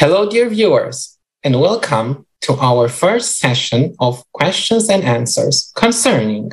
[0.00, 6.52] Hello, dear viewers, and welcome to our first session of questions and answers concerning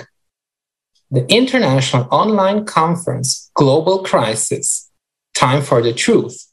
[1.11, 4.89] the International Online Conference Global Crisis
[5.35, 6.51] Time for the Truth,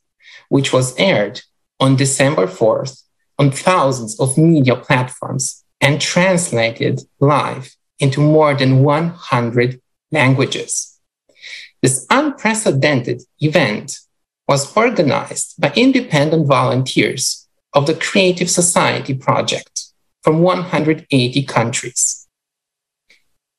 [0.51, 1.41] which was aired
[1.81, 3.05] on December 4th
[3.39, 11.01] on thousands of media platforms and translated live into more than 100 languages.
[11.81, 13.99] This unprecedented event
[14.53, 19.75] was organized by independent volunteers of the Creative Society Project
[20.25, 22.29] from 180 countries.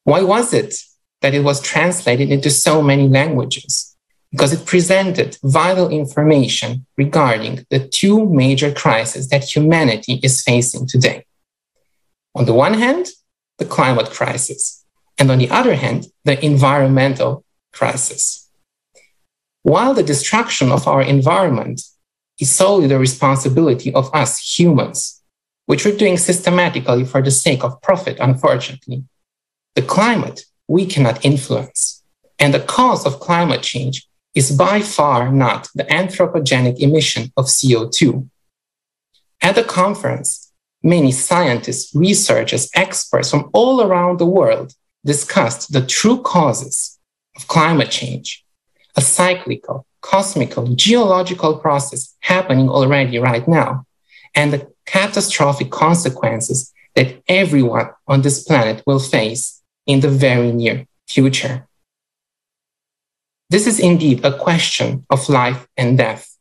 [0.04, 0.76] Why was it
[1.22, 3.96] that it was translated into so many languages?
[4.32, 11.26] Because it presented vital information regarding the two major crises that humanity is facing today.
[12.36, 13.06] On the one hand,
[13.58, 14.86] the climate crisis,
[15.18, 17.44] and on the other hand, the environmental
[17.80, 18.43] crisis.
[19.64, 21.82] While the destruction of our environment
[22.40, 25.22] is solely the responsibility of us humans,
[25.66, 29.06] which we're doing systematically for the sake of profit, unfortunately,
[29.76, 32.04] the climate we cannot influence.
[32.40, 38.28] And the cause of climate change is by far not the anthropogenic emission of CO2.
[39.42, 44.74] At the conference, many scientists, researchers, experts from all around the world
[45.06, 47.00] discussed the true causes
[47.36, 48.44] of climate change,
[48.96, 53.86] a cyclical, cosmical, geological process happening already right now,
[54.36, 60.86] and the catastrophic consequences that everyone on this planet will face in the very near
[61.08, 61.68] future.
[63.50, 66.38] This is indeed a question of life and death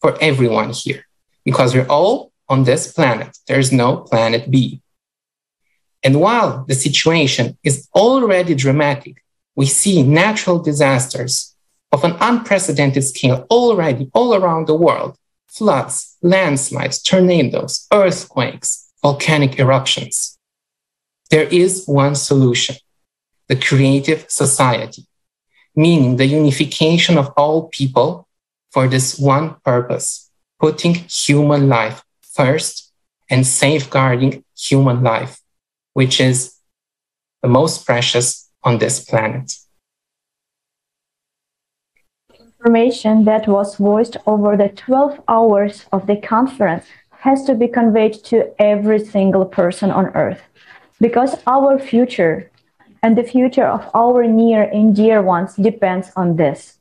[0.00, 1.04] for everyone here,
[1.44, 3.36] because we're all on this planet.
[3.46, 4.80] There's no planet B.
[6.02, 9.22] And while the situation is already dramatic,
[9.56, 11.56] we see natural disasters
[11.92, 15.16] of an unprecedented scale already all around the world
[15.48, 20.38] floods, landslides, tornadoes, earthquakes, volcanic eruptions.
[21.30, 22.76] There is one solution
[23.48, 25.06] the creative society,
[25.74, 28.28] meaning the unification of all people
[28.70, 30.30] for this one purpose
[30.60, 32.92] putting human life first
[33.30, 35.40] and safeguarding human life,
[35.92, 36.54] which is
[37.42, 39.52] the most precious on this planet.
[42.60, 48.14] Information that was voiced over the 12 hours of the conference has to be conveyed
[48.24, 50.42] to every single person on earth
[51.00, 52.50] because our future
[53.04, 56.78] and the future of our near and dear ones depends on this.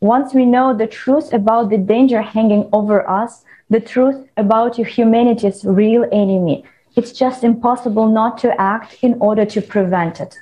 [0.00, 5.64] Once we know the truth about the danger hanging over us, the truth about humanity's
[5.64, 6.64] real enemy,
[6.96, 10.36] it's just impossible not to act in order to prevent it.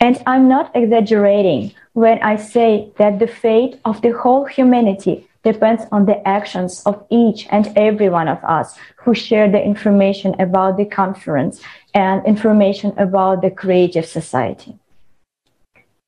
[0.00, 5.82] And I'm not exaggerating when I say that the fate of the whole humanity depends
[5.90, 10.76] on the actions of each and every one of us who share the information about
[10.76, 11.60] the conference
[11.94, 14.78] and information about the creative society.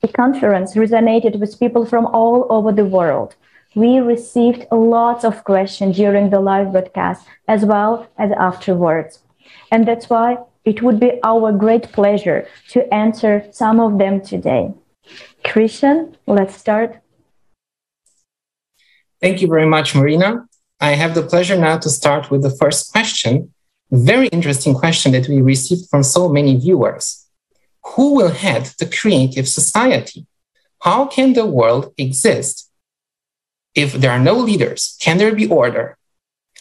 [0.01, 3.35] The conference resonated with people from all over the world.
[3.75, 9.19] We received lots of questions during the live broadcast as well as afterwards.
[9.73, 14.73] And that's why it would be our great pleasure to answer some of them today.
[15.45, 17.01] Christian, let's start.
[19.21, 20.47] Thank you very much, Marina.
[20.81, 23.53] I have the pleasure now to start with the first question.
[23.91, 27.27] Very interesting question that we received from so many viewers.
[27.85, 30.27] Who will head the creative society?
[30.81, 32.71] How can the world exist
[33.75, 34.97] if there are no leaders?
[35.01, 35.99] Can there be order?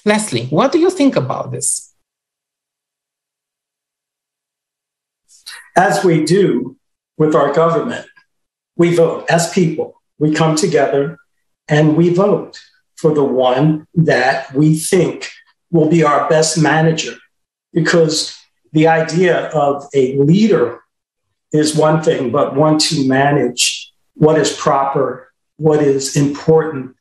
[0.03, 1.93] Leslie, what do you think about this?
[5.75, 6.77] As we do
[7.17, 8.05] with our government,
[8.79, 10.01] we vote as people.
[10.17, 11.19] We come together
[11.67, 12.59] and we vote
[12.95, 15.29] for the one that we think
[15.69, 17.15] will be our best manager.
[17.73, 18.35] Because
[18.71, 20.79] the idea of a leader
[21.51, 26.95] is one thing, but one to manage what is proper, what is important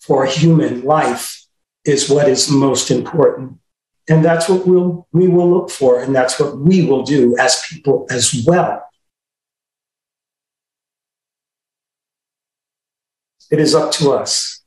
[0.00, 1.44] for human life
[1.84, 3.58] is what is most important.
[4.08, 7.64] And that's what we'll, we will look for, and that's what we will do as
[7.68, 8.86] people as well.
[13.50, 14.62] It is up to us.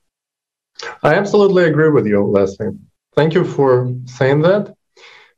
[1.04, 2.78] I absolutely agree with you, Leslie.
[3.16, 4.74] Thank you for saying that.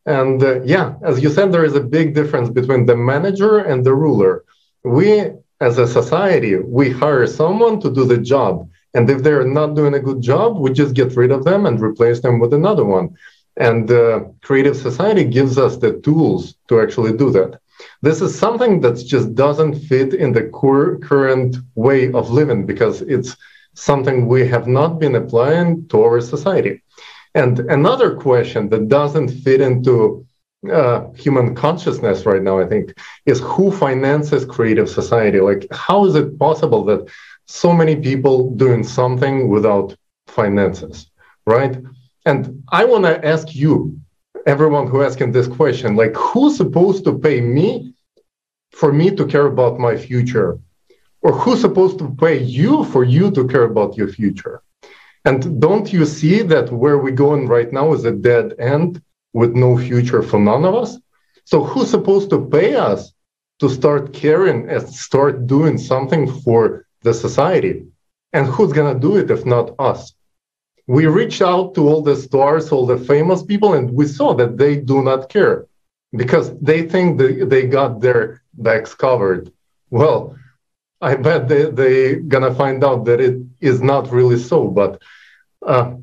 [0.05, 3.85] And uh, yeah, as you said, there is a big difference between the manager and
[3.85, 4.43] the ruler.
[4.83, 8.69] We, as a society, we hire someone to do the job.
[8.93, 11.79] And if they're not doing a good job, we just get rid of them and
[11.79, 13.15] replace them with another one.
[13.57, 17.60] And uh, Creative Society gives us the tools to actually do that.
[18.01, 23.01] This is something that just doesn't fit in the cur- current way of living because
[23.01, 23.35] it's
[23.73, 26.81] something we have not been applying to our society.
[27.33, 30.25] And another question that doesn't fit into
[30.71, 32.93] uh, human consciousness right now, I think,
[33.25, 35.39] is who finances creative society?
[35.39, 37.09] Like, how is it possible that
[37.47, 39.95] so many people doing something without
[40.27, 41.09] finances,
[41.45, 41.77] right?
[42.25, 43.97] And I want to ask you,
[44.45, 47.93] everyone who asking this question, like, who's supposed to pay me
[48.71, 50.59] for me to care about my future?
[51.21, 54.63] Or who's supposed to pay you for you to care about your future?
[55.23, 59.01] And don't you see that where we're going right now is a dead end
[59.33, 60.97] with no future for none of us?
[61.45, 63.13] So who's supposed to pay us
[63.59, 67.85] to start caring and start doing something for the society?
[68.33, 70.13] And who's gonna do it if not us?
[70.87, 74.57] We reached out to all the stars, all the famous people, and we saw that
[74.57, 75.67] they do not care
[76.15, 79.51] because they think they, they got their backs covered.
[79.89, 80.35] Well,
[81.01, 84.67] I bet they, they gonna find out that it is not really so.
[84.67, 85.01] But
[85.65, 85.93] uh,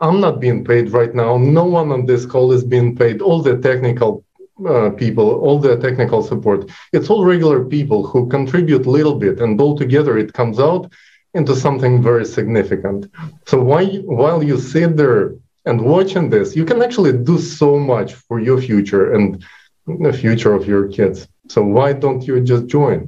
[0.00, 1.38] I'm not being paid right now.
[1.38, 3.20] No one on this call is being paid.
[3.22, 4.24] All the technical
[4.68, 9.40] uh, people, all the technical support, it's all regular people who contribute a little bit,
[9.40, 10.92] and all together it comes out
[11.38, 13.00] into something very significant.
[13.50, 13.56] So
[14.20, 15.22] while you sit there
[15.68, 19.26] and watching this, you can actually do so much for your future and
[20.06, 21.18] the future of your kids.
[21.54, 22.98] So why don't you just join?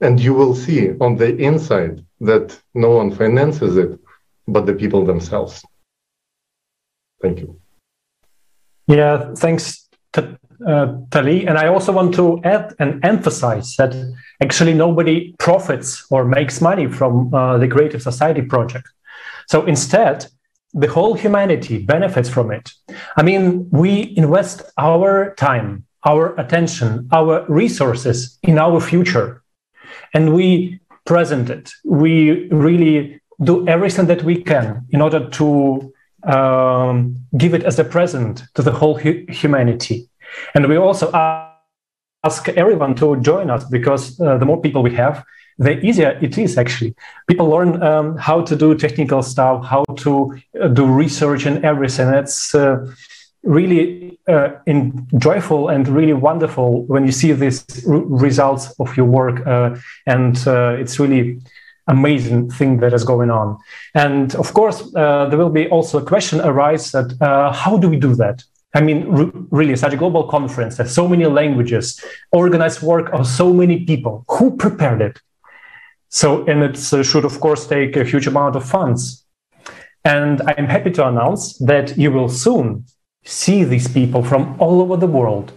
[0.00, 1.94] And you will see on the inside
[2.30, 2.46] that
[2.84, 3.92] no one finances it,
[4.54, 5.54] but the people themselves.
[7.22, 7.50] Thank you.
[8.86, 10.20] Yeah, thanks, to,
[10.66, 11.46] uh, Tali.
[11.46, 13.94] And I also want to add and emphasize that
[14.42, 18.88] actually nobody profits or makes money from uh, the Creative Society project.
[19.48, 20.26] So instead,
[20.72, 22.72] the whole humanity benefits from it.
[23.16, 29.44] I mean, we invest our time, our attention, our resources in our future
[30.14, 31.72] and we present it.
[31.84, 35.92] We really do everything that we can in order to
[36.22, 40.08] um, give it as a present to the whole hu- humanity.
[40.54, 45.24] And we also ask everyone to join us because uh, the more people we have,
[45.58, 46.94] the easier it is actually.
[47.28, 52.08] People learn um, how to do technical stuff, how to uh, do research and everything.
[52.08, 52.86] It's uh,
[53.44, 59.46] really uh, in, joyful and really wonderful when you see these results of your work
[59.46, 59.76] uh,
[60.06, 61.38] and uh, it's really
[61.88, 63.58] amazing thing that is going on
[63.94, 67.88] and of course uh, there will be also a question arise that uh, how do
[67.90, 68.42] we do that
[68.74, 69.06] i mean
[69.50, 72.02] really such a global conference there's so many languages
[72.32, 74.24] organized work of so many people.
[74.28, 75.20] Who prepared it?
[76.08, 79.24] So and it uh, should of course take a huge amount of funds.
[80.04, 82.84] And i'm happy to announce that you will soon
[83.24, 85.52] see these people from all over the world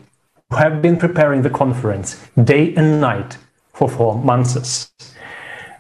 [0.50, 2.08] who have been preparing the conference
[2.52, 3.38] day and night
[3.74, 4.90] for four months.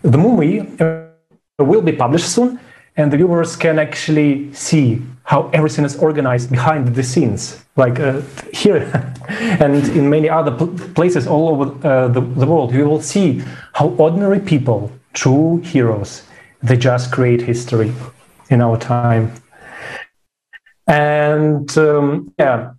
[0.03, 1.07] The movie uh,
[1.57, 2.59] will be published soon,
[2.95, 8.21] and the viewers can actually see how everything is organized behind the scenes, like uh,
[8.53, 8.81] here
[9.59, 10.53] and in many other
[10.95, 12.73] places all over uh, the, the world.
[12.73, 13.43] You will see
[13.73, 16.23] how ordinary people, true heroes,
[16.63, 17.91] they just create history
[18.49, 19.33] in our time.
[20.87, 22.71] And um, yeah,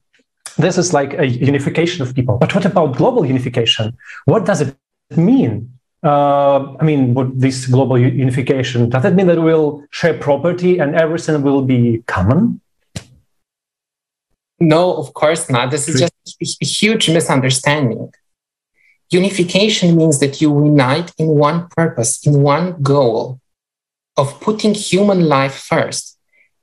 [0.57, 2.39] this is like a unification of people.
[2.39, 3.95] But what about global unification?
[4.25, 4.75] What does it
[5.15, 5.78] mean?
[6.03, 10.95] Uh, I mean, what this global unification does it mean that we'll share property and
[10.95, 12.61] everything will be common?
[14.61, 15.71] No, of course not.
[15.71, 18.13] This is just a huge misunderstanding.
[19.11, 23.41] Unification means that you unite in one purpose, in one goal
[24.17, 26.19] of putting human life first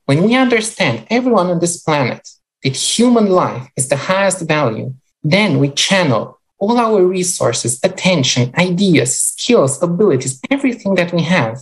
[0.06, 2.26] when we understand everyone on this planet
[2.62, 9.18] that human life is the highest value, then we channel all our resources, attention, ideas,
[9.18, 11.60] skills, abilities, everything that we have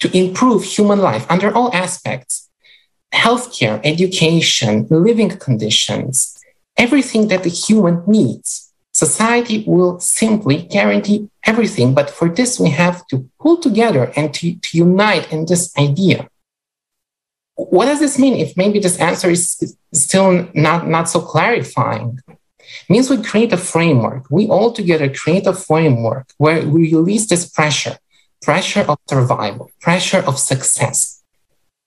[0.00, 2.48] to improve human life under all aspects
[3.12, 6.38] healthcare, education, living conditions,
[6.76, 8.72] everything that the human needs.
[8.92, 11.92] Society will simply guarantee everything.
[11.92, 16.28] But for this, we have to pull together and to, to unite in this idea
[17.68, 22.18] what does this mean if maybe this answer is still not, not so clarifying?
[22.88, 24.30] Means we create a framework.
[24.30, 27.98] We all together create a framework where we release this pressure,
[28.42, 31.22] pressure of survival, pressure of success,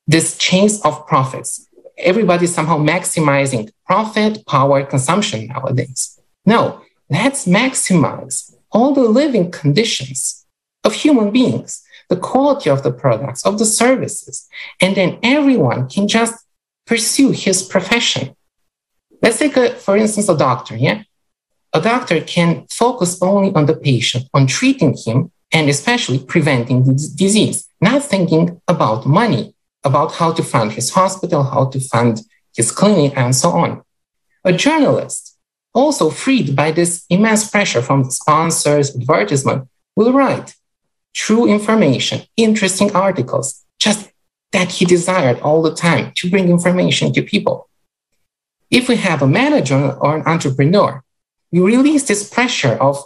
[0.08, 1.68] this chase of profits.
[1.98, 6.20] Everybody somehow maximizing profit, power, consumption nowadays.
[6.46, 10.46] No, let's maximize all the living conditions
[10.84, 14.48] of human beings the quality of the products, of the services.
[14.82, 16.36] And then everyone can just
[16.86, 18.36] pursue his profession.
[19.24, 20.76] Let's take, a, for instance, a doctor.
[20.76, 21.04] Yeah.
[21.72, 26.94] A doctor can focus only on the patient, on treating him, and especially preventing the
[26.94, 32.22] disease, not thinking about money, about how to fund his hospital, how to fund
[32.56, 33.82] his clinic, and so on.
[34.44, 35.38] A journalist,
[35.74, 40.56] also freed by this immense pressure from sponsors, advertisement, will write
[41.14, 44.12] true information, interesting articles, just
[44.52, 47.70] that he desired all the time to bring information to people.
[48.74, 51.04] If we have a manager or an entrepreneur,
[51.52, 53.04] we release this pressure of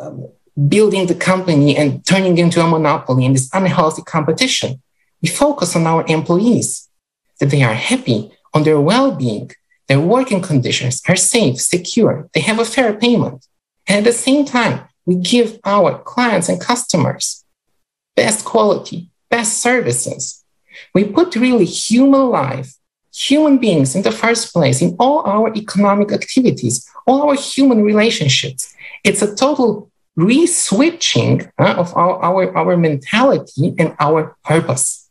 [0.00, 0.28] um,
[0.68, 4.80] building the company and turning into a monopoly in this unhealthy competition.
[5.20, 6.88] We focus on our employees,
[7.40, 9.50] that they are happy, on their well being,
[9.88, 13.44] their working conditions are safe, secure, they have a fair payment.
[13.88, 17.44] And at the same time, we give our clients and customers
[18.14, 20.44] best quality, best services.
[20.94, 22.77] We put really human life,
[23.18, 28.72] human beings in the first place in all our economic activities, all our human relationships.
[29.02, 35.10] It's a total re-switching uh, of our, our, our mentality and our purpose.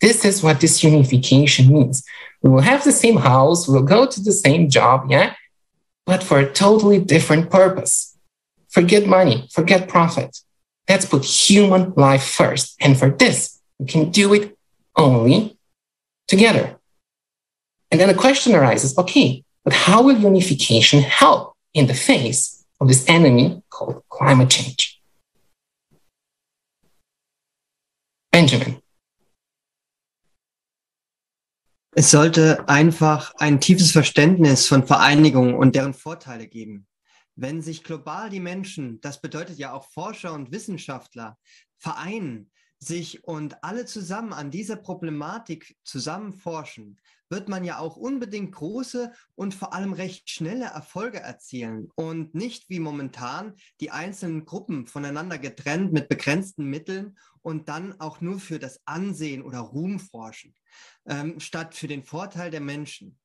[0.00, 2.02] This is what this unification means.
[2.42, 5.34] We will have the same house, we'll go to the same job, yeah,
[6.06, 8.16] but for a totally different purpose.
[8.68, 10.38] Forget money, forget profit.
[10.88, 12.76] Let's put human life first.
[12.80, 14.56] And for this, we can do it
[14.96, 15.58] only
[16.26, 16.79] together.
[17.90, 22.88] And then the question arises okay, but how will unification help in the face of
[22.88, 25.00] this enemy called climate change?
[28.32, 28.80] Benjamin.
[31.92, 36.86] Es sollte einfach ein tiefes Verständnis von Vereinigungen und deren Vorteile geben.
[37.34, 41.36] Wenn sich global die Menschen, das bedeutet ja auch Forscher und Wissenschaftler,
[41.78, 48.52] vereinen, sich und alle zusammen an dieser Problematik zusammen forschen, wird man ja auch unbedingt
[48.52, 54.86] große und vor allem recht schnelle Erfolge erzielen und nicht wie momentan die einzelnen Gruppen
[54.86, 60.54] voneinander getrennt mit begrenzten Mitteln und dann auch nur für das Ansehen oder Ruhm forschen,
[61.06, 63.18] ähm, statt für den Vorteil der Menschen.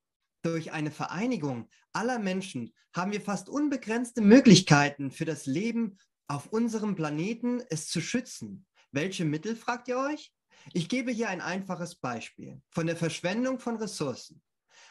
[0.43, 5.97] Durch eine Vereinigung aller Menschen haben wir fast unbegrenzte Möglichkeiten für das Leben
[6.27, 8.67] auf unserem Planeten, es zu schützen.
[8.91, 10.34] Welche Mittel, fragt ihr euch?
[10.73, 14.41] Ich gebe hier ein einfaches Beispiel von der Verschwendung von Ressourcen.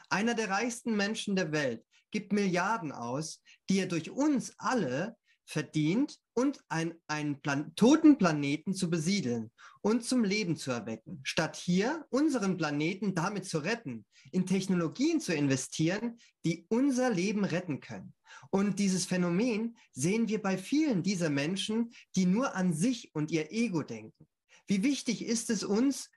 [0.09, 5.16] Einer der reichsten Menschen der Welt gibt Milliarden aus, die er durch uns alle
[5.47, 9.50] verdient und ein, einen Plan toten Planeten zu besiedeln
[9.83, 15.35] und zum Leben zu erwecken, statt hier unseren Planeten damit zu retten, in Technologien zu
[15.35, 18.14] investieren, die unser Leben retten können.
[18.50, 23.52] Und dieses Phänomen sehen wir bei vielen dieser Menschen, die nur an sich und ihr
[23.52, 24.26] Ego denken.
[24.66, 26.09] Wie wichtig ist es uns,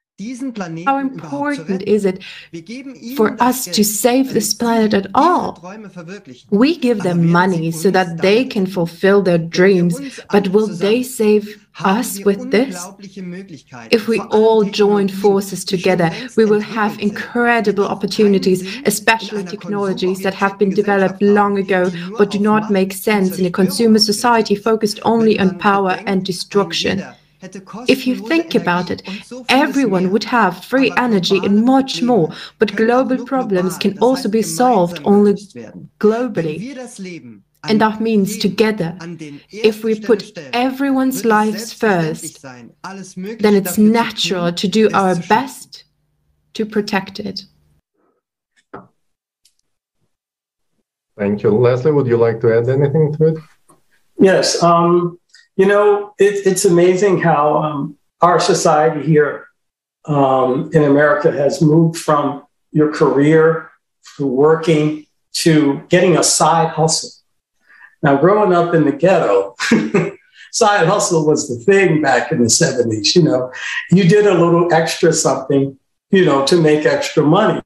[0.87, 2.23] How important is it
[3.15, 5.61] for us to save this planet at all?
[6.49, 11.67] We give them money so that they can fulfill their dreams, but will they save
[11.85, 12.83] us with this?
[13.91, 20.57] If we all join forces together, we will have incredible opportunities, especially technologies that have
[20.57, 25.39] been developed long ago but do not make sense in a consumer society focused only
[25.39, 27.03] on power and destruction.
[27.87, 29.01] If you think about it,
[29.49, 34.99] everyone would have free energy and much more, but global problems can also be solved
[35.05, 35.33] only
[35.99, 37.41] globally.
[37.63, 38.97] And that means together.
[39.51, 45.83] If we put everyone's lives first, then it's natural to do our best
[46.53, 47.43] to protect it.
[51.17, 51.49] Thank you.
[51.49, 53.37] Leslie, would you like to add anything to it?
[54.19, 54.61] Yes.
[54.61, 55.19] Um,
[55.57, 59.47] you know, it, it's amazing how um, our society here
[60.05, 63.71] um, in America has moved from your career
[64.15, 67.09] to working to getting a side hustle.
[68.03, 69.55] Now, growing up in the ghetto,
[70.51, 73.15] side hustle was the thing back in the 70s.
[73.15, 73.51] You know,
[73.91, 75.77] you did a little extra something,
[76.11, 77.61] you know, to make extra money.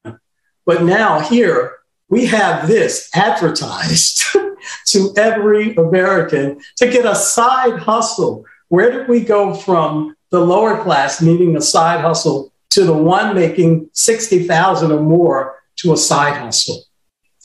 [0.64, 1.78] But now here,
[2.12, 4.24] we have this advertised
[4.86, 8.44] to every American to get a side hustle.
[8.68, 13.34] Where did we go from the lower class needing a side hustle to the one
[13.34, 16.82] making 60,000 or more to a side hustle?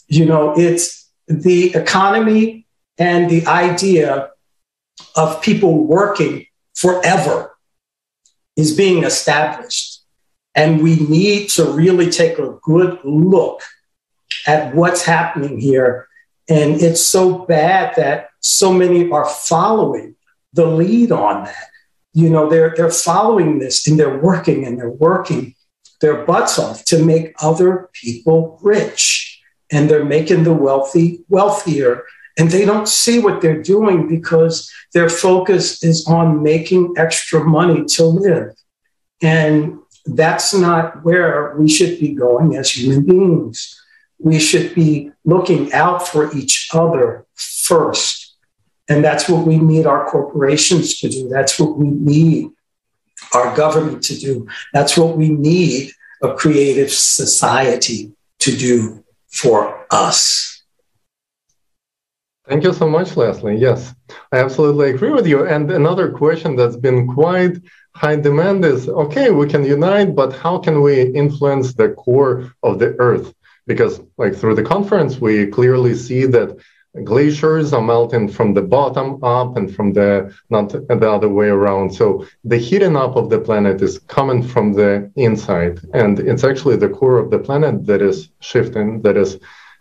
[0.09, 4.31] You know, it's the economy and the idea
[5.15, 6.45] of people working
[6.75, 7.57] forever
[8.57, 10.03] is being established.
[10.55, 13.61] And we need to really take a good look
[14.47, 16.07] at what's happening here
[16.49, 20.15] and it's so bad that so many are following
[20.53, 21.65] the lead on that.
[22.13, 25.55] You know, they're, they're following this and they're working and they're working
[25.99, 29.41] their butts off to make other people rich.
[29.71, 32.03] And they're making the wealthy wealthier.
[32.39, 37.83] And they don't see what they're doing because their focus is on making extra money
[37.85, 38.55] to live.
[39.21, 43.76] And that's not where we should be going as human beings.
[44.19, 48.35] We should be looking out for each other first.
[48.89, 51.27] And that's what we need our corporations to do.
[51.29, 52.49] That's what we need
[53.33, 54.47] our government to do.
[54.73, 60.63] That's what we need a creative society to do for us.
[62.47, 63.57] Thank you so much, Leslie.
[63.57, 63.93] Yes,
[64.31, 65.45] I absolutely agree with you.
[65.45, 67.57] And another question that's been quite
[67.93, 72.79] high demand is okay, we can unite, but how can we influence the core of
[72.79, 73.33] the earth?
[73.67, 76.57] Because, like, through the conference, we clearly see that
[77.03, 81.93] glaciers are melting from the bottom up and from the not the other way around.
[81.93, 85.79] So the heating up of the planet is coming from the inside.
[85.93, 89.39] And it's actually the core of the planet that is shifting that is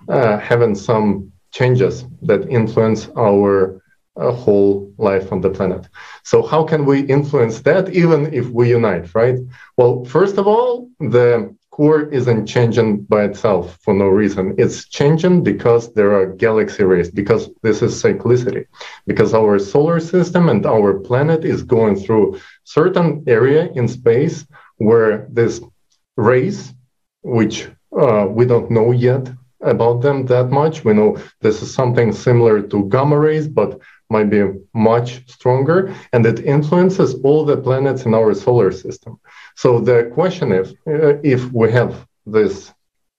[0.08, 3.82] uh, having some changes that influence our
[4.16, 5.88] uh, whole life on the planet.
[6.22, 9.38] So how can we influence that even if we unite right?
[9.76, 14.54] Well first of all the core isn't changing by itself for no reason.
[14.56, 18.64] It's changing because there are galaxy rays, because this is cyclicity,
[19.06, 24.46] because our solar system and our planet is going through certain area in space
[24.78, 25.60] where this
[26.16, 26.72] rays,
[27.22, 27.68] which
[28.02, 29.24] uh, we don't know yet
[29.60, 30.82] about them that much.
[30.82, 36.24] We know this is something similar to gamma rays, but might be much stronger, and
[36.24, 39.18] it influences all the planets in our solar system.
[39.56, 42.72] So the question is, uh, if we have this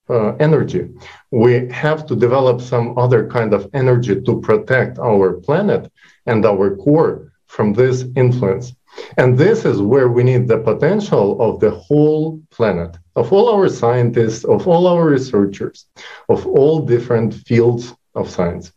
[0.10, 0.88] uh, energy,
[1.32, 5.92] we have to develop some other kind of energy to protect our planet
[6.28, 8.74] and our core from this influence.
[9.18, 13.68] And this is where we need the potential of the whole planet, of all our
[13.68, 15.86] scientists, of all our researchers,
[16.30, 18.72] of all different fields of science.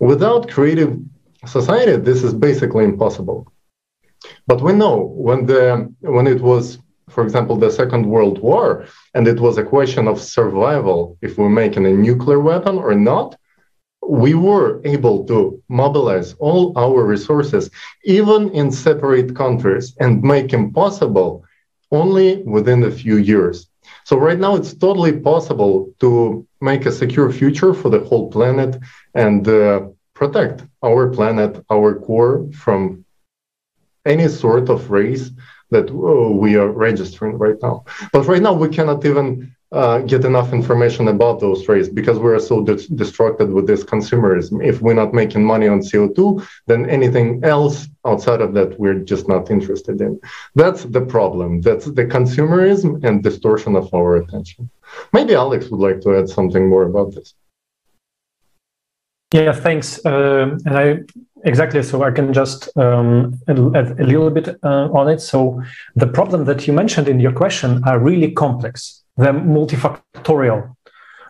[0.00, 0.98] Without creative
[1.46, 3.50] society, this is basically impossible.
[4.46, 6.78] But we know when the when it was
[7.10, 11.58] for example, the Second World War, and it was a question of survival if we're
[11.64, 13.36] making a nuclear weapon or not,
[14.06, 17.70] we were able to mobilize all our resources,
[18.04, 21.44] even in separate countries, and make them possible
[21.92, 23.68] only within a few years.
[24.04, 28.78] So, right now, it's totally possible to make a secure future for the whole planet
[29.14, 29.80] and uh,
[30.14, 33.04] protect our planet, our core from
[34.04, 35.30] any sort of race
[35.70, 37.84] that uh, we are registering right now.
[38.12, 42.30] But right now, we cannot even uh, get enough information about those rates because we
[42.30, 44.64] are so dis- distracted with this consumerism.
[44.64, 49.28] If we're not making money on CO2, then anything else outside of that, we're just
[49.28, 50.20] not interested in.
[50.54, 51.60] That's the problem.
[51.60, 54.70] That's the consumerism and distortion of our attention.
[55.12, 57.34] Maybe Alex would like to add something more about this.
[59.32, 60.04] Yeah, thanks.
[60.04, 61.00] Uh, and I
[61.44, 65.20] exactly so I can just um, add a little bit uh, on it.
[65.20, 65.62] So
[65.96, 69.02] the problem that you mentioned in your question are really complex.
[69.16, 70.74] They're multifactorial,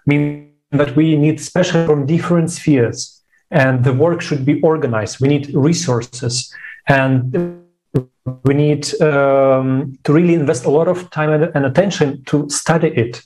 [0.06, 5.20] meaning that we need special from different spheres, and the work should be organized.
[5.20, 6.54] We need resources,
[6.88, 7.64] and
[8.44, 13.22] we need um, to really invest a lot of time and attention to study it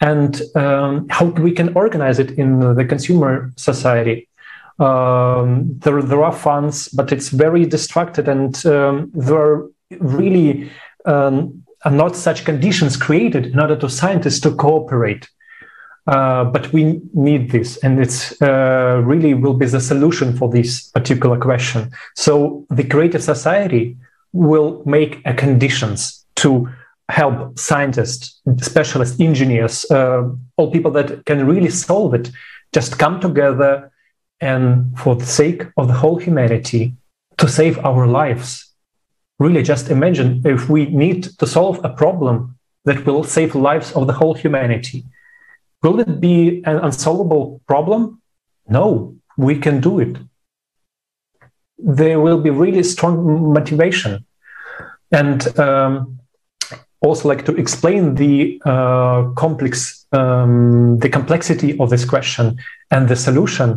[0.00, 4.28] and um, how we can organize it in the consumer society.
[4.78, 10.70] Um, there, there are funds, but it's very distracted, and um, there are really
[11.06, 15.28] um, are not such conditions created in order to scientists to cooperate.
[16.06, 20.88] Uh, but we need this, and it's uh, really will be the solution for this
[20.90, 21.90] particular question.
[22.14, 23.96] So the creative society
[24.32, 26.68] will make a conditions to
[27.08, 32.30] help scientists, specialists, engineers, uh, all people that can really solve it,
[32.72, 33.90] just come together
[34.40, 36.94] and for the sake of the whole humanity
[37.38, 38.72] to save our lives.
[39.38, 44.06] Really, just imagine if we need to solve a problem that will save lives of
[44.06, 45.04] the whole humanity.
[45.82, 48.20] Will it be an unsolvable problem?
[48.68, 50.16] No, we can do it.
[51.78, 54.24] There will be really strong motivation.
[55.12, 56.18] And um,
[57.06, 62.58] also like to explain the uh, complex, um, the complexity of this question
[62.90, 63.68] and the solution.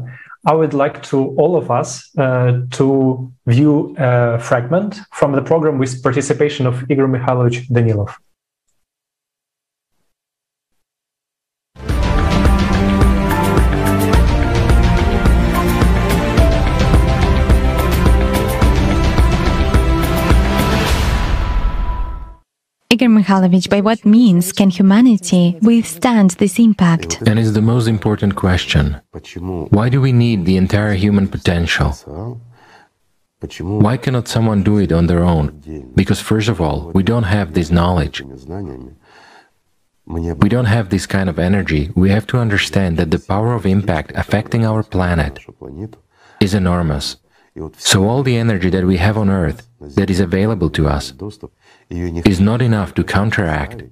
[0.46, 5.78] I would like to all of us uh, to view a fragment from the program
[5.78, 8.16] with participation of Igor Mikhailovich Danilov.
[22.92, 27.22] Igor Mikhailovich, by what means can humanity withstand this impact?
[27.28, 29.00] And it's the most important question.
[29.70, 31.92] Why do we need the entire human potential?
[33.60, 35.62] Why cannot someone do it on their own?
[35.94, 38.24] Because, first of all, we don't have this knowledge.
[40.08, 41.92] We don't have this kind of energy.
[41.96, 45.38] We have to understand that the power of impact affecting our planet
[46.40, 47.18] is enormous.
[47.78, 51.14] So, all the energy that we have on Earth that is available to us
[51.90, 53.84] is not enough to counteract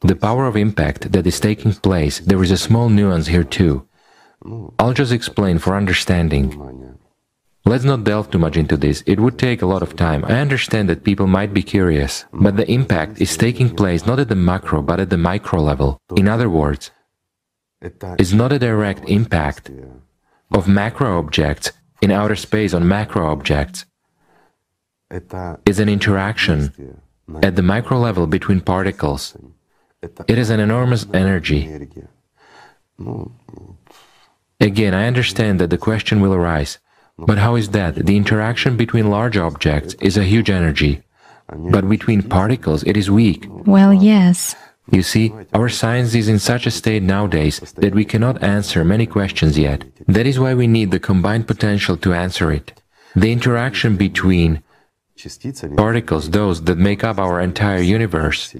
[0.00, 2.18] the power of impact that is taking place.
[2.18, 3.86] There is a small nuance here, too.
[4.78, 6.98] I'll just explain for understanding.
[7.66, 10.22] Let's not delve too much into this, it would take a lot of time.
[10.26, 14.28] I understand that people might be curious, but the impact is taking place not at
[14.28, 15.98] the macro but at the micro level.
[16.14, 16.90] In other words,
[17.80, 19.70] it's not a direct impact
[20.50, 23.86] of macro objects in outer space on macro objects.
[25.10, 27.00] It's an interaction
[27.42, 29.36] at the micro level between particles.
[30.28, 31.88] It is an enormous energy.
[34.60, 36.78] Again, I understand that the question will arise
[37.18, 37.94] but how is that?
[37.94, 41.02] The interaction between large objects is a huge energy,
[41.48, 43.46] but between particles it is weak.
[43.48, 44.56] Well, yes.
[44.90, 49.06] You see, our science is in such a state nowadays that we cannot answer many
[49.06, 49.84] questions yet.
[50.06, 52.82] That is why we need the combined potential to answer it.
[53.14, 54.62] The interaction between
[55.76, 58.54] particles, those that make up our entire universe,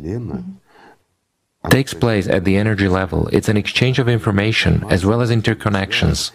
[1.70, 3.28] takes place at the energy level.
[3.32, 6.30] It's an exchange of information as well as interconnections.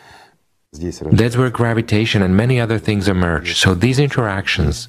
[0.71, 4.88] That's where gravitation and many other things emerge, so these interactions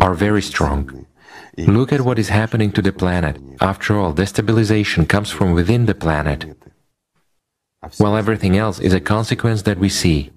[0.00, 1.06] are very strong.
[1.58, 3.38] Look at what is happening to the planet.
[3.60, 6.44] After all, destabilization comes from within the planet,
[7.98, 10.32] while everything else is a consequence that we see.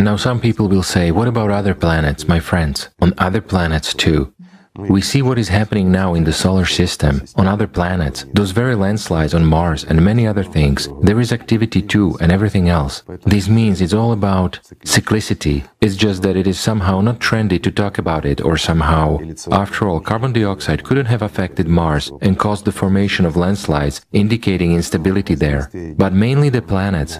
[0.00, 2.88] Now some people will say, what about other planets, my friends?
[3.00, 4.32] On other planets too.
[4.76, 8.76] We see what is happening now in the solar system, on other planets, those very
[8.76, 10.88] landslides on Mars and many other things.
[11.02, 13.02] There is activity too and everything else.
[13.26, 15.66] This means it's all about cyclicity.
[15.80, 19.18] It's just that it is somehow not trendy to talk about it or somehow.
[19.50, 24.74] After all, carbon dioxide couldn't have affected Mars and caused the formation of landslides, indicating
[24.74, 25.70] instability there.
[25.96, 27.18] But mainly the planets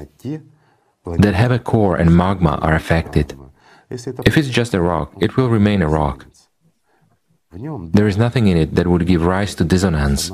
[1.17, 3.39] that have a core and magma are affected.
[3.91, 6.27] If it's just a rock, it will remain a rock.
[7.53, 10.31] There is nothing in it that would give rise to dissonance.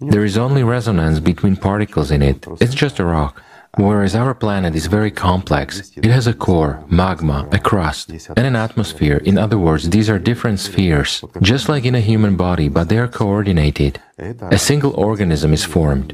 [0.00, 2.46] There is only resonance between particles in it.
[2.60, 3.42] It's just a rock.
[3.78, 8.54] Whereas our planet is very complex, it has a core, magma, a crust, and an
[8.54, 9.16] atmosphere.
[9.24, 12.98] In other words, these are different spheres, just like in a human body, but they
[12.98, 13.98] are coordinated.
[14.18, 16.12] A single organism is formed.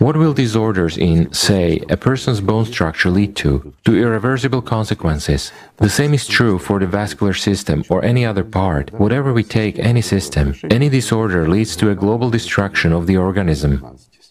[0.00, 3.74] What will disorders in, say, a person's bone structure lead to?
[3.84, 5.52] To irreversible consequences.
[5.76, 8.94] The same is true for the vascular system or any other part.
[8.94, 13.84] Whatever we take, any system, any disorder leads to a global destruction of the organism.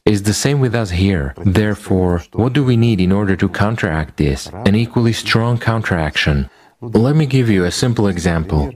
[0.06, 1.36] It's the same with us here.
[1.38, 4.48] Therefore, what do we need in order to counteract this?
[4.66, 6.50] An equally strong counteraction.
[6.82, 8.72] Let me give you a simple example.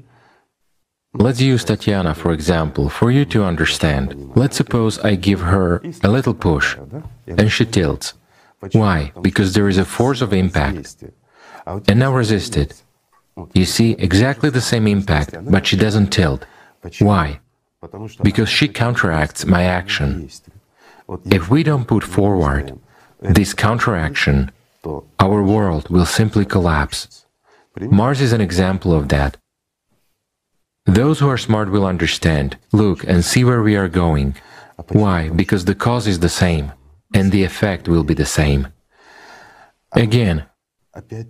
[1.13, 4.31] Let's use Tatiana, for example, for you to understand.
[4.35, 6.75] Let's suppose I give her a little push,
[7.27, 8.13] and she tilts.
[8.71, 9.11] Why?
[9.21, 11.03] Because there is a force of impact.
[11.87, 12.81] And now resist it.
[13.53, 16.45] You see, exactly the same impact, but she doesn't tilt.
[16.99, 17.39] Why?
[18.23, 20.29] Because she counteracts my action.
[21.25, 22.79] If we don't put forward
[23.19, 24.51] this counteraction,
[25.19, 27.25] our world will simply collapse.
[27.79, 29.37] Mars is an example of that.
[30.85, 34.35] Those who are smart will understand, look and see where we are going.
[34.89, 35.29] Why?
[35.29, 36.73] Because the cause is the same,
[37.13, 38.67] and the effect will be the same.
[39.93, 40.45] Again,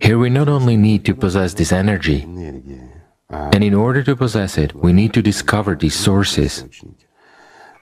[0.02, 2.24] here we not only need to possess this energy,
[3.30, 6.66] and in order to possess it, we need to discover these sources.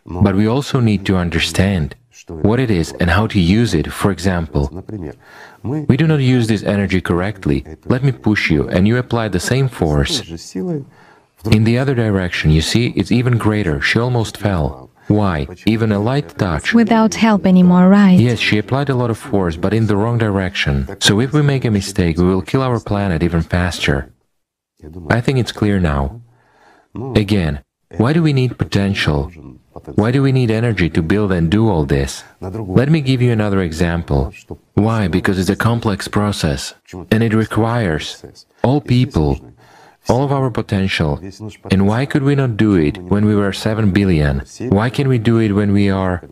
[0.06, 1.96] But we also need to understand
[2.28, 3.92] what it is and how to use it.
[3.92, 4.84] For example,
[5.64, 7.66] we do not use this energy correctly.
[7.86, 10.22] Let me push you, and you apply the same force.
[11.50, 13.82] In the other direction, you see, it's even greater.
[13.82, 14.92] She almost fell.
[15.08, 15.48] Why?
[15.66, 16.74] Even a light touch.
[16.74, 18.20] Without help anymore, right?
[18.20, 20.88] Yes, she applied a lot of force, but in the wrong direction.
[21.00, 24.14] So if we make a mistake, we will kill our planet even faster.
[25.10, 26.22] I think it's clear now.
[27.16, 27.64] Again,
[27.98, 29.32] why do we need potential?
[29.96, 32.24] Why do we need energy to build and do all this?
[32.40, 34.34] Let me give you another example.
[34.76, 35.08] Why?
[35.08, 36.76] Because it's a complex process,
[37.12, 38.24] and it requires
[38.64, 39.51] all people
[40.10, 41.20] all of our potential.
[41.70, 44.44] And why could we not do it when we were 7 billion?
[44.70, 46.24] Why can we do it when we are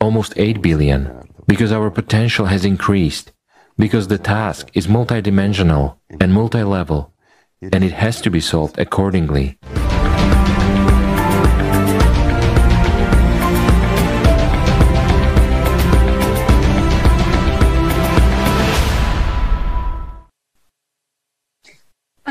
[0.00, 1.28] almost 8 billion?
[1.46, 3.32] Because our potential has increased.
[3.78, 7.12] Because the task is multidimensional and multi-level,
[7.72, 9.58] and it has to be solved accordingly.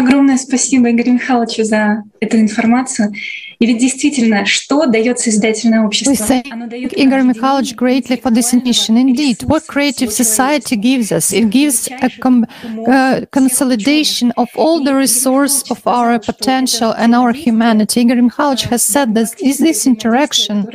[0.02, 3.12] Огромное спасибо Игорю Михайловичу за эту информацию.
[3.60, 6.14] И ведь действительно, что дает созидательное общество?
[6.14, 8.98] Igor Mikhailovich greatly for this initiative.
[8.98, 11.32] Indeed, what creative society gives us?
[11.32, 12.48] It gives a com-
[12.88, 18.02] uh, consolidation of all the resource of our potential and our humanity.
[18.02, 20.66] Igor Mikhailovich has said that is this interaction,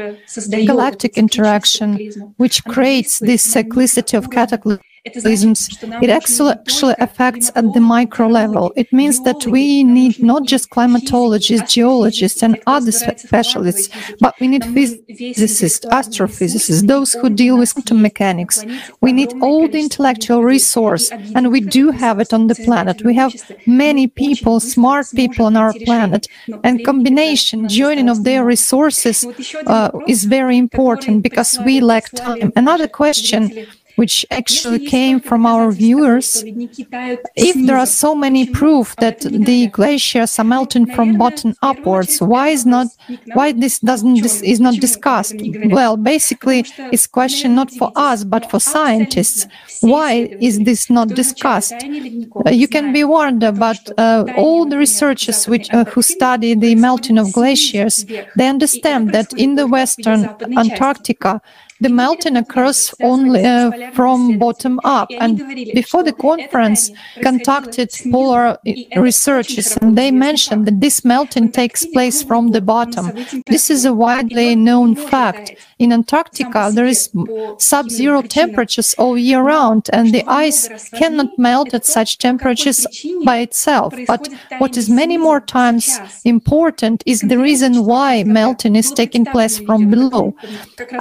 [0.66, 1.98] galactic interaction,
[2.36, 8.72] which creates this cyclicity of cataclysm it actually affects at the micro level.
[8.76, 13.88] It means that we need not just climatologists, geologists, and other specialists,
[14.20, 18.64] but we need physicists, astrophysicists, those who deal with quantum mechanics.
[19.00, 23.02] We need all the intellectual resource, and we do have it on the planet.
[23.02, 23.32] We have
[23.66, 26.26] many people, smart people on our planet,
[26.64, 29.24] and combination, joining of their resources
[29.66, 32.52] uh, is very important because we lack time.
[32.56, 39.20] Another question which actually came from our viewers, if there are so many proof that
[39.20, 42.86] the glaciers are melting from bottom upwards, why is not
[43.32, 45.34] why this doesn't this is not discussed?
[45.66, 49.46] Well, basically, it's question not for us but for scientists.
[49.80, 51.74] Why is this not discussed?
[51.74, 56.74] Uh, you can be warned about uh, all the researchers which uh, who study the
[56.74, 58.04] melting of glaciers.
[58.36, 61.40] They understand that in the western Antarctica
[61.80, 65.08] the melting occurs only uh, from bottom up.
[65.20, 65.38] And
[65.74, 66.90] before the conference,
[67.22, 68.58] contacted polar
[68.96, 73.12] researchers, and they mentioned that this melting takes place from the bottom.
[73.46, 75.52] This is a widely known fact.
[75.78, 77.10] In Antarctica, there is
[77.58, 82.86] sub-zero temperatures all year round, and the ice cannot melt at such temperatures
[83.24, 83.94] by itself.
[84.06, 89.58] But what is many more times important is the reason why melting is taking place
[89.58, 90.34] from below.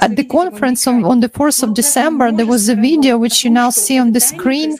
[0.00, 3.50] At the conference on, on the 4th of December, there was a video which you
[3.50, 4.76] now see on the screen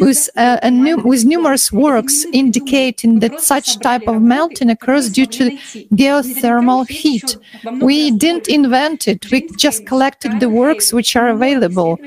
[0.00, 0.58] with, uh,
[1.04, 5.50] with numerous works indicating that such type of melting occurs due to
[5.94, 7.36] geothermal heat.
[7.80, 11.98] We didn't invent it we just collected the works which are available.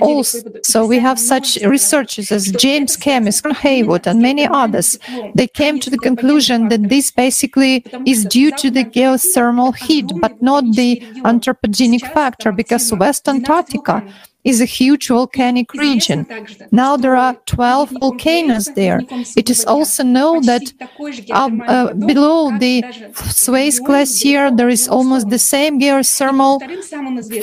[0.00, 4.98] Also, so we have such researchers as James Kamis, Haywood, and many others.
[5.34, 10.40] They came to the conclusion that this basically is due to the geothermal heat, but
[10.42, 14.02] not the anthropogenic factor, because West Antarctica
[14.44, 16.26] is a huge volcanic region.
[16.70, 19.00] Now there are 12 volcanoes there.
[19.36, 20.72] It is also known that
[21.30, 22.82] uh, uh, below the
[23.14, 26.60] Thwaites Glacier there is almost the same geothermal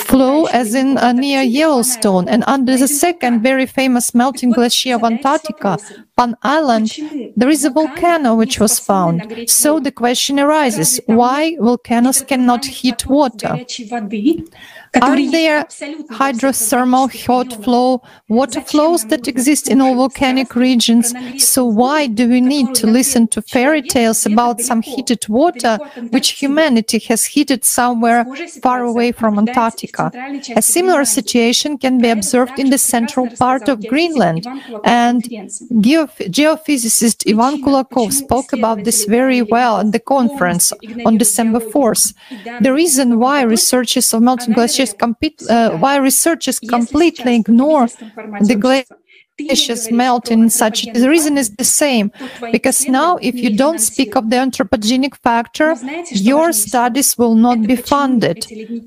[0.02, 2.30] flow as in uh, near Yellowstone.
[2.30, 5.78] And under the second very famous melting glacier of Antarctica,
[6.16, 6.92] Pine Island,
[7.36, 9.50] there is a volcano which was found.
[9.50, 13.66] So the question arises, why volcanoes cannot heat water?
[15.00, 15.64] Are there
[16.20, 21.14] hydrothermal hot flow water flows that exist in all volcanic regions?
[21.38, 25.78] So why do we need to listen to fairy tales about some heated water
[26.10, 28.26] which humanity has heated somewhere
[28.62, 30.12] far away from Antarctica?
[30.58, 34.46] A similar situation can be observed in the central part of Greenland.
[34.84, 40.74] And geophysicist Ivan Kulakov spoke about this very well at the conference
[41.06, 42.14] on December 4th.
[42.60, 47.88] The reason why researchers of melting glaciers complete, uh, why researchers completely ignore
[48.40, 48.56] the
[49.46, 50.86] glaciers melting and such.
[50.94, 52.12] The reason is the same,
[52.52, 55.76] because now if you don't speak of the anthropogenic factor,
[56.12, 58.40] your studies will not be funded.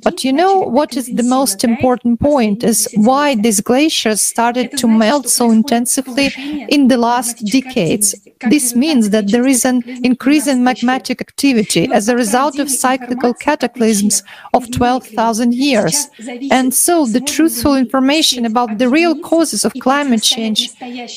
[0.03, 4.87] But you know what is the most important point is why these glaciers started to
[4.89, 6.29] melt so intensively
[6.69, 8.15] in the last decades.
[8.55, 13.33] This means that there is an increase in magmatic activity as a result of cyclical
[13.35, 16.09] cataclysms of 12,000 years.
[16.51, 20.44] And so the truthful information about the real causes of climate change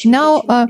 [0.04, 0.68] now uh,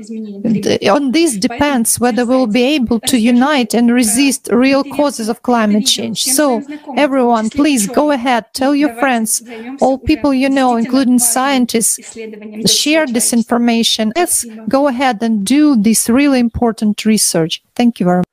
[0.90, 5.84] on this depends whether we'll be able to unite and resist real causes of climate
[5.84, 6.24] change.
[6.24, 6.64] So
[6.96, 9.42] everyone, please go ahead, tell your friends,
[9.80, 12.18] all people you know, including scientists,
[12.66, 14.12] share this information.
[14.16, 17.62] Let's go ahead and do this really important research.
[17.74, 18.24] Thank you very much.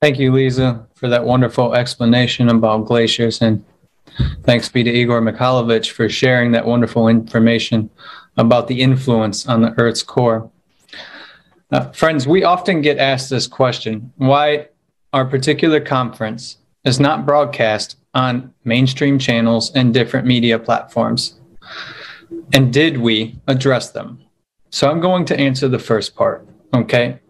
[0.00, 3.42] Thank you, Lisa, for that wonderful explanation about glaciers.
[3.42, 3.64] And
[4.44, 7.90] thanks be to Igor Mikhailovich for sharing that wonderful information
[8.36, 10.50] about the influence on the Earth's core.
[11.92, 14.68] Friends, we often get asked this question why
[15.12, 21.38] our particular conference is not broadcast on mainstream channels and different media platforms.
[22.52, 24.22] And did we address them?
[24.70, 26.46] So I'm going to answer the first part.
[26.74, 27.20] Okay.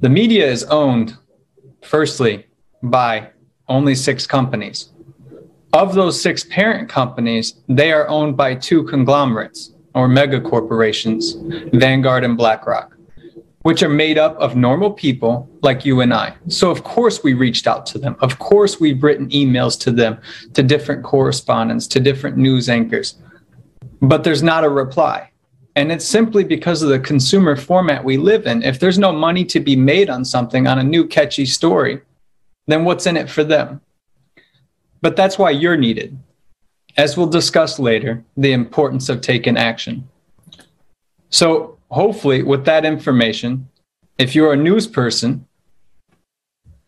[0.00, 1.16] The media is owned,
[1.82, 2.46] firstly,
[2.82, 3.30] by
[3.68, 4.90] only six companies.
[5.72, 9.72] Of those six parent companies, they are owned by two conglomerates.
[9.96, 11.36] or mega corporations,
[11.72, 12.94] Vanguard and BlackRock,
[13.62, 16.34] which are made up of normal people like you and I.
[16.48, 18.14] So, of course, we reached out to them.
[18.20, 20.18] Of course, we've written emails to them,
[20.52, 23.16] to different correspondents, to different news anchors,
[24.02, 25.30] but there's not a reply.
[25.76, 28.62] And it's simply because of the consumer format we live in.
[28.62, 32.02] If there's no money to be made on something, on a new catchy story,
[32.66, 33.80] then what's in it for them?
[35.00, 36.18] But that's why you're needed.
[36.96, 40.08] As we'll discuss later, the importance of taking action.
[41.28, 43.68] So, hopefully, with that information,
[44.18, 45.46] if you're a news person,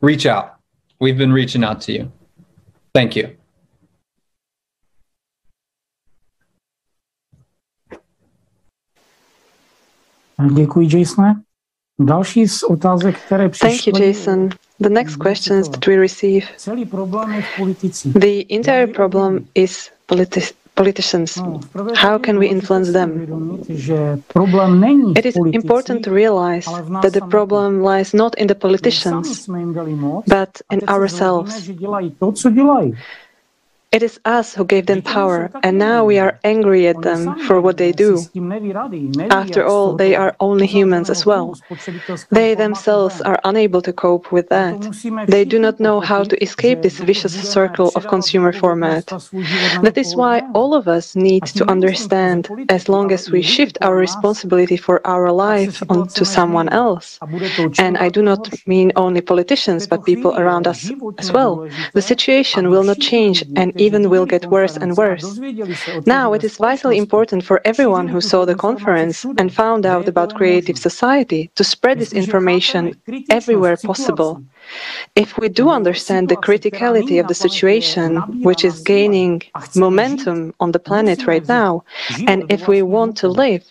[0.00, 0.56] reach out.
[1.00, 2.12] We've been reaching out to you.
[2.94, 3.36] Thank you.
[10.54, 11.42] Děkuji, Jasone.
[12.00, 14.48] Další z otázek, které Thank you, Jason.
[14.80, 16.44] The next questions that we receive.
[18.26, 21.30] The entire problem is politi- politicians.
[21.94, 23.10] How can we influence them?
[25.20, 26.66] It is important to realize
[27.02, 29.48] that the problem lies not in the politicians,
[30.36, 31.52] but in ourselves.
[33.90, 37.58] It is us who gave them power, and now we are angry at them for
[37.58, 38.18] what they do.
[39.30, 41.58] After all, they are only humans as well.
[42.30, 44.76] They themselves are unable to cope with that.
[45.26, 49.06] They do not know how to escape this vicious circle of consumer format.
[49.06, 53.96] That is why all of us need to understand as long as we shift our
[53.96, 57.18] responsibility for our life onto someone else,
[57.78, 62.68] and I do not mean only politicians, but people around us as well, the situation
[62.68, 65.38] will not change and even will get worse and worse.
[66.06, 70.34] Now, it is vitally important for everyone who saw the conference and found out about
[70.34, 72.94] Creative Society to spread this information
[73.30, 74.42] everywhere possible.
[75.16, 79.42] If we do understand the criticality of the situation, which is gaining
[79.74, 81.84] momentum on the planet right now,
[82.26, 83.64] and if we want to live,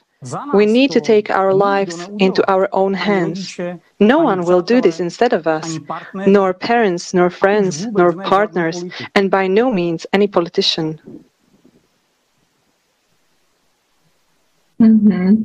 [0.54, 3.60] we need to take our lives into our own hands.
[4.00, 5.78] No one will do this instead of us,
[6.14, 11.00] nor parents, nor friends, nor partners, and by no means any politician.
[14.80, 15.44] Mm-hmm.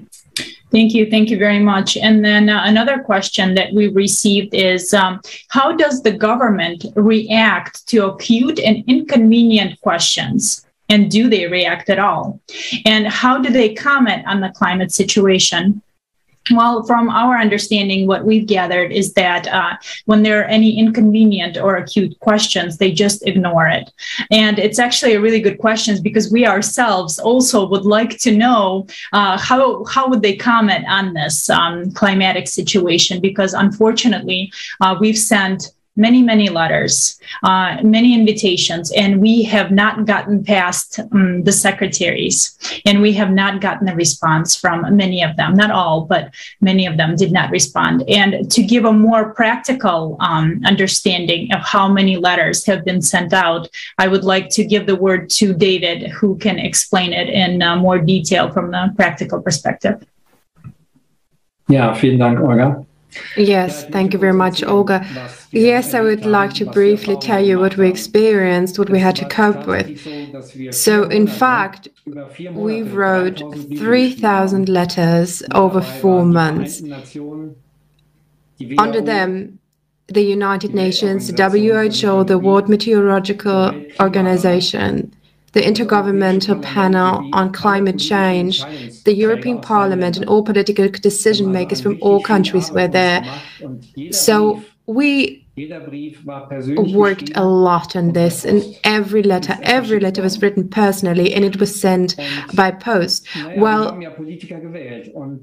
[0.71, 1.11] Thank you.
[1.11, 1.97] Thank you very much.
[1.99, 7.87] And then uh, another question that we received is um, How does the government react
[7.89, 10.67] to acute and inconvenient questions?
[10.89, 12.41] And do they react at all?
[12.85, 15.83] And how do they comment on the climate situation?
[16.51, 19.77] Well, from our understanding, what we've gathered is that uh,
[20.07, 23.93] when there are any inconvenient or acute questions, they just ignore it.
[24.31, 28.89] And it's actually a really good question because we ourselves also would like to know
[29.13, 33.21] uh, how, how would they comment on this um, climatic situation?
[33.21, 40.07] Because unfortunately, uh, we've sent many, many letters, uh, many invitations, and we have not
[40.07, 45.37] gotten past um, the secretaries, and we have not gotten a response from many of
[45.37, 45.55] them.
[45.55, 48.05] Not all, but many of them did not respond.
[48.09, 53.33] And to give a more practical um, understanding of how many letters have been sent
[53.33, 53.69] out,
[53.99, 57.77] I would like to give the word to David, who can explain it in uh,
[57.77, 60.07] more detail from the practical perspective.
[61.69, 62.85] Ja, vielen Dank, Olga.
[63.37, 65.05] Yes, thank you very much, Olga.
[65.51, 69.29] Yes, I would like to briefly tell you what we experienced, what we had to
[69.29, 70.75] cope with.
[70.75, 71.89] So, in fact,
[72.55, 73.43] we wrote
[73.77, 76.83] 3,000 letters over four months.
[78.79, 79.59] Under them,
[80.09, 85.15] the United Nations, the WHO, the World Meteorological Organization,
[85.53, 88.65] the Intergovernmental Panel on Climate Change,
[89.05, 93.25] the European Parliament, and all political decision makers from all countries were there.
[94.11, 98.45] So we worked a lot on this.
[98.45, 102.17] And every letter every letter was written personally and it was sent
[102.55, 103.27] by post.
[103.57, 103.95] Well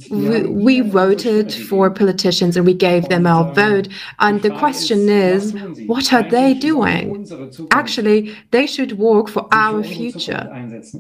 [0.10, 3.88] we, we voted for politicians and we gave them our vote.
[4.18, 5.54] And the question is
[5.86, 7.28] what are they doing?
[7.72, 10.50] Actually they should work for our future.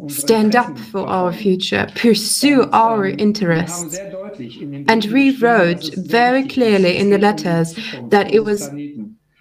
[0.07, 1.87] stand up for our future.
[1.95, 3.97] Pursue our interests.
[4.87, 7.73] and we wrote very clearly in the letters
[8.09, 8.69] that it was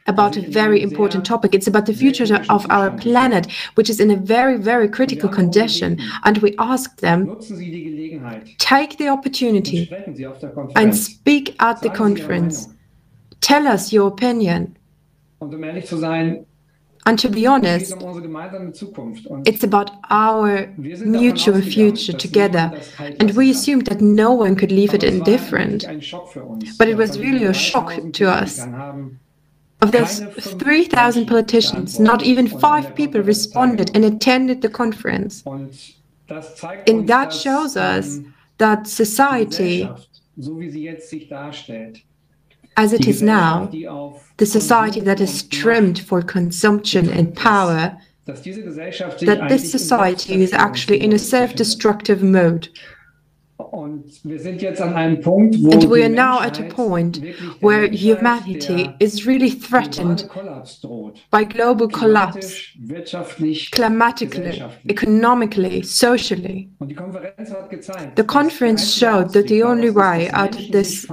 [0.09, 1.55] about a very important topic.
[1.55, 3.47] It's about the future of our planet,
[3.77, 6.01] which is in a very, very critical condition.
[6.25, 7.39] And we ask them,
[8.59, 9.91] take the opportunity
[10.75, 12.69] and speak at the conference.
[13.41, 14.77] Tell us your opinion.
[17.09, 17.95] And to be honest,
[19.47, 22.79] it's about our mutual future together.
[22.99, 25.87] And we assumed that no one could leave it indifferent.
[26.79, 28.67] But it was really a shock to us.
[29.81, 35.45] Of those 3,000 politicians, not even five people responded and attended the conference.
[36.87, 38.19] And that shows us
[38.59, 39.89] that society,
[42.77, 43.67] as it is now,
[44.37, 51.13] the society that is trimmed for consumption and power, that this society is actually in
[51.13, 52.69] a self destructive mode.
[53.73, 54.05] And
[55.91, 57.21] we are now at a point
[57.61, 60.29] where humanity is really threatened
[61.31, 62.69] by global collapse,
[63.73, 66.71] climatically, economically, socially.
[66.81, 71.07] The conference showed that the only way out of this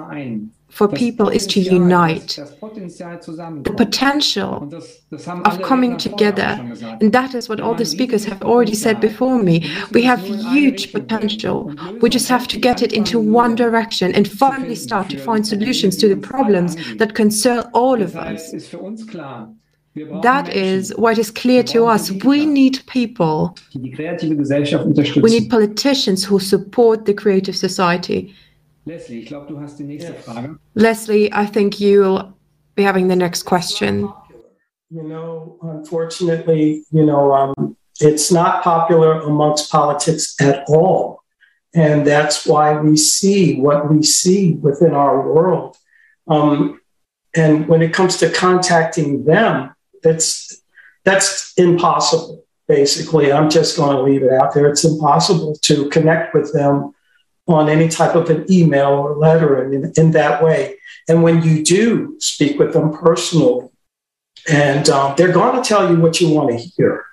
[0.70, 2.38] for people is to unite.
[2.38, 4.70] The potential
[5.46, 6.60] of coming together,
[7.02, 9.72] and that is what all the speakers have already said before me.
[9.92, 11.74] We have huge potential.
[12.02, 15.98] We just have to get it into one direction and finally start to find solutions
[15.98, 18.52] to the problems that concern all of us.
[20.24, 22.12] That is what is clear to us.
[22.12, 23.58] We need people.
[23.74, 28.36] We need politicians who support the creative society.
[28.86, 30.24] Leslie, ich glaube, du hast die nächste yes.
[30.24, 30.60] Frage.
[30.76, 32.34] Leslie, I think you'll
[32.76, 34.10] be having the next question.
[34.90, 41.24] You know, unfortunately, you know, um, it's not popular amongst politics at all.
[41.74, 45.78] And that's why we see what we see within our world.
[46.28, 46.80] Um,
[47.36, 50.62] and when it comes to contacting them, that's
[51.04, 52.46] that's impossible.
[52.68, 54.68] Basically, I'm just going to leave it out there.
[54.68, 56.94] It's impossible to connect with them
[57.48, 60.78] on any type of an email or letter in, in that way.
[61.08, 63.70] And when you do speak with them personally,
[64.50, 67.06] and um, they're going to tell you what you want to hear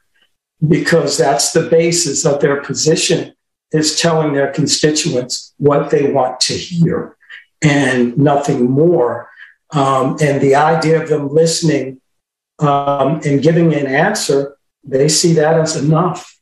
[0.66, 3.34] because that's the basis of their position
[3.72, 7.16] is telling their constituents what they want to hear
[7.62, 9.30] and nothing more.
[9.70, 12.00] Um, and the idea of them listening
[12.58, 16.38] um, and giving an answer, they see that as enough.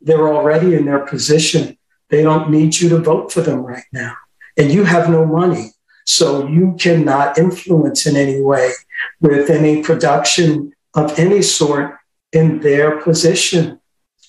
[0.00, 1.77] They're already in their position
[2.10, 4.14] they don't need you to vote for them right now.
[4.56, 5.72] And you have no money.
[6.04, 8.72] So you cannot influence in any way
[9.20, 11.96] with any production of any sort
[12.32, 13.80] in their position.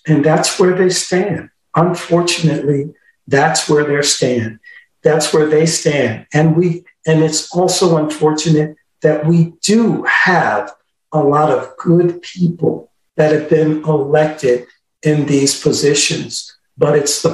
[0.05, 1.49] And that's where they stand.
[1.75, 2.93] Unfortunately,
[3.27, 4.59] that's where they stand.
[5.03, 6.27] That's where they stand.
[6.33, 10.73] And we and it's also unfortunate that we do have
[11.13, 14.67] a lot of good people that have been elected
[15.01, 17.31] in these positions but it's the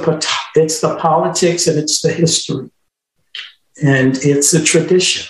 [0.56, 2.68] it's the politics and it's the history.
[3.82, 5.28] And it's a tradition.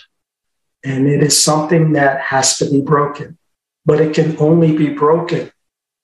[0.82, 3.36] And it is something that has to be broken.
[3.84, 5.52] But it can only be broken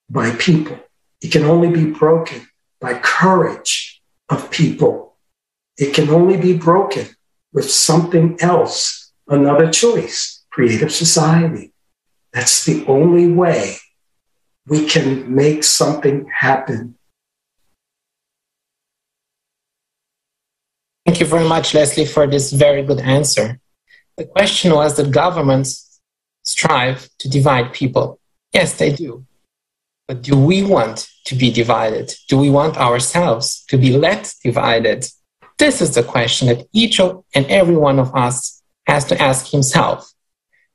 [0.09, 0.77] by people.
[1.21, 2.47] It can only be broken
[2.79, 5.15] by courage of people.
[5.77, 7.07] It can only be broken
[7.51, 11.73] with something else another choice creative society.
[12.31, 13.77] That's the only way
[14.67, 16.95] we can make something happen
[21.05, 23.59] Thank you very much, Leslie, for this very good answer.
[24.17, 25.99] The question was that governments
[26.43, 28.19] strive to divide people.
[28.53, 29.25] Yes, they do.
[30.07, 32.13] But do we want to be divided?
[32.29, 35.05] Do we want ourselves to be left divided?
[35.57, 40.11] This is the question that each and every one of us has to ask himself.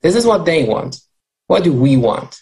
[0.03, 1.01] This is what they want.
[1.47, 2.41] What do we want?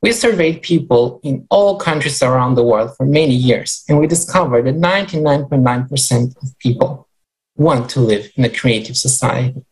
[0.00, 4.66] We surveyed people in all countries around the world for many years, and we discovered
[4.66, 7.08] that 99.9% of people
[7.56, 9.64] want to live in a creative society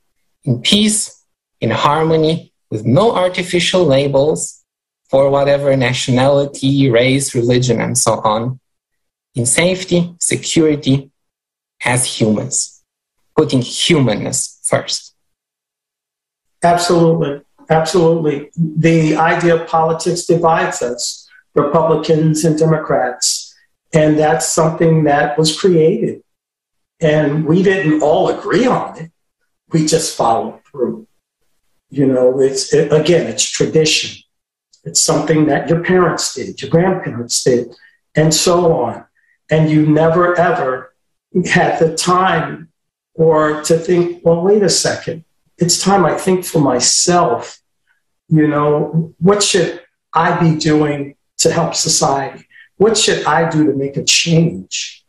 [0.45, 1.25] in peace,
[1.61, 4.65] in harmony, with no artificial labels
[5.11, 8.59] for whatever nationality, race, religion, and so on,
[9.35, 11.11] in safety, security,
[11.85, 12.83] as humans,
[13.37, 15.15] putting humanness first.
[16.63, 17.43] Absolutely.
[17.69, 18.51] Absolutely.
[18.57, 23.55] The idea of politics divides us, Republicans and Democrats.
[23.93, 26.23] And that's something that was created.
[27.01, 29.11] And we didn't all agree on it.
[29.73, 31.07] We just followed through.
[31.91, 34.23] You know, it's, it, again, it's tradition.
[34.85, 37.75] It's something that your parents did, your grandparents did,
[38.15, 39.05] and so on.
[39.51, 40.95] And you never ever
[41.45, 42.69] had the time
[43.15, 45.25] or to think, well, wait a second
[45.59, 47.61] it's time I think for myself,
[48.29, 49.83] you know, what should
[50.13, 52.47] I be doing to help society?
[52.77, 55.05] What should I do to make a change?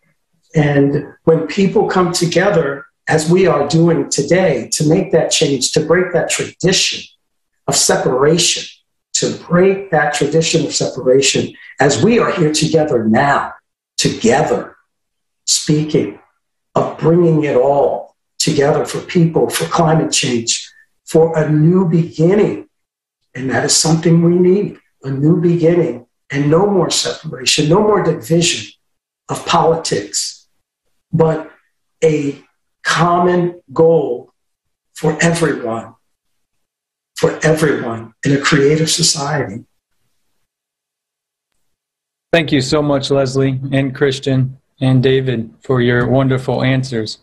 [0.56, 5.82] And when people come together, as we are doing today, to make that change, to
[5.82, 7.04] break that tradition
[7.68, 8.64] of separation,
[9.14, 13.54] to break that tradition of separation, as we are here together now,
[13.98, 14.76] together,
[15.45, 16.20] speaking
[16.76, 18.07] of bringing it all
[18.50, 20.50] together for people, for climate change,
[21.06, 22.70] for a new beginning.
[23.36, 28.02] And that is something we need a new beginning and no more separation, no more
[28.04, 28.72] division
[29.30, 30.48] of politics,
[31.12, 31.52] but
[32.04, 32.41] a
[32.84, 34.32] common goal
[34.95, 35.95] for everyone,
[37.16, 39.66] for everyone in a creative society.
[42.32, 47.20] Thank you so much, Leslie and Christian and David, for your wonderful answers.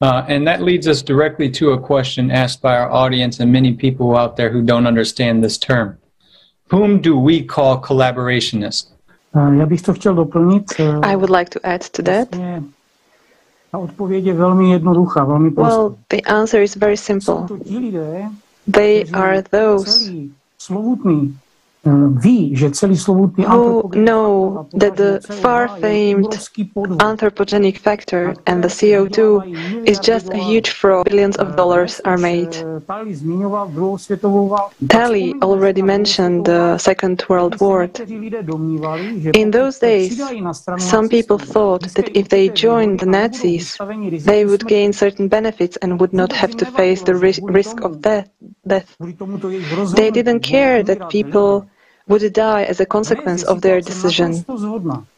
[0.00, 3.72] Uh, and that leads us directly to a question asked by our audience and many
[3.74, 5.98] people out there who don't understand this term.
[6.70, 8.92] Whom do we call collaborationists?
[9.34, 10.64] Já bych to chtěl doplnit.
[11.02, 12.28] I would like to add to that.
[13.72, 15.76] Ta odpověď je velmi jednoduchá, velmi prostá.
[15.76, 17.34] Well, the answer is very simple.
[18.72, 20.10] They are those
[21.84, 22.70] že
[23.46, 26.32] who know that the far-famed
[26.98, 31.04] anthropogenic factor and the CO2 is just a huge fraud.
[31.04, 32.52] Billions of dollars are made.
[34.88, 37.88] Tally already mentioned the Second World War.
[39.34, 40.20] In those days,
[40.78, 43.78] some people thought that if they joined the Nazis,
[44.24, 48.28] they would gain certain benefits and would not have to face the risk of death.
[48.66, 48.96] death.
[49.94, 51.67] They didn't care that people
[52.08, 54.44] would die as a consequence of their decision.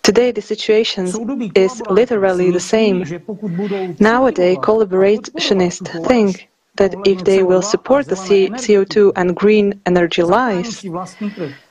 [0.03, 1.07] Today, the situation
[1.55, 2.99] is literally the same.
[3.99, 10.84] Nowadays, collaborationists think that if they will support the CO2 and green energy lies,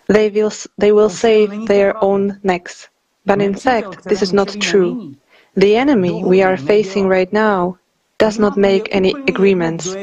[0.08, 2.90] they will, they will save their own necks.
[3.26, 5.16] But in fact, this is not true.
[5.56, 7.78] The enemy we are facing right now
[8.18, 9.96] does not make any agreements.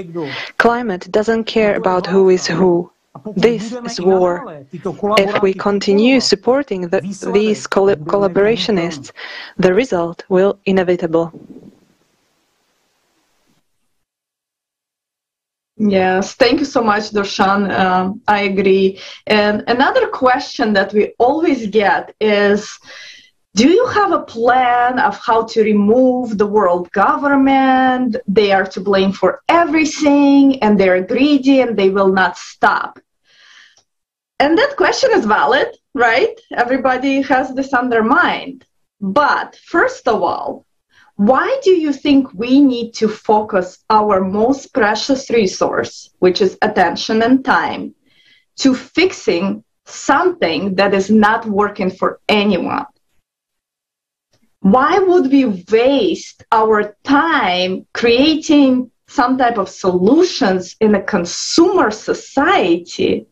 [0.58, 2.90] Climate doesn't care about who is who.
[3.34, 4.64] This is war.
[4.72, 9.12] If we continue supporting the, these collaborationists,
[9.56, 11.32] the result will inevitable.
[15.78, 17.70] Yes, thank you so much, Darshan.
[17.70, 18.98] Um, I agree.
[19.26, 22.78] And another question that we always get is
[23.56, 28.16] do you have a plan of how to remove the world government?
[28.28, 32.98] They are to blame for everything and they're greedy and they will not stop.
[34.38, 36.38] And that question is valid, right?
[36.52, 38.64] Everybody has this on their mind.
[39.00, 40.66] But first of all,
[41.16, 47.22] why do you think we need to focus our most precious resource, which is attention
[47.22, 47.94] and time,
[48.56, 52.84] to fixing something that is not working for anyone?
[54.60, 63.26] Why would we waste our time creating some type of solutions in a consumer society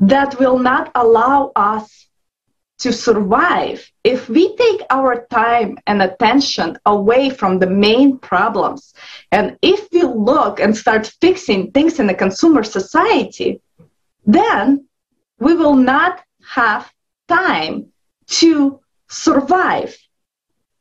[0.00, 2.06] that will not allow us
[2.78, 3.90] to survive.
[4.04, 8.92] If we take our time and attention away from the main problems,
[9.32, 13.60] and if we look and start fixing things in the consumer society,
[14.26, 14.86] then
[15.38, 16.92] we will not have
[17.28, 17.86] time
[18.26, 19.96] to survive.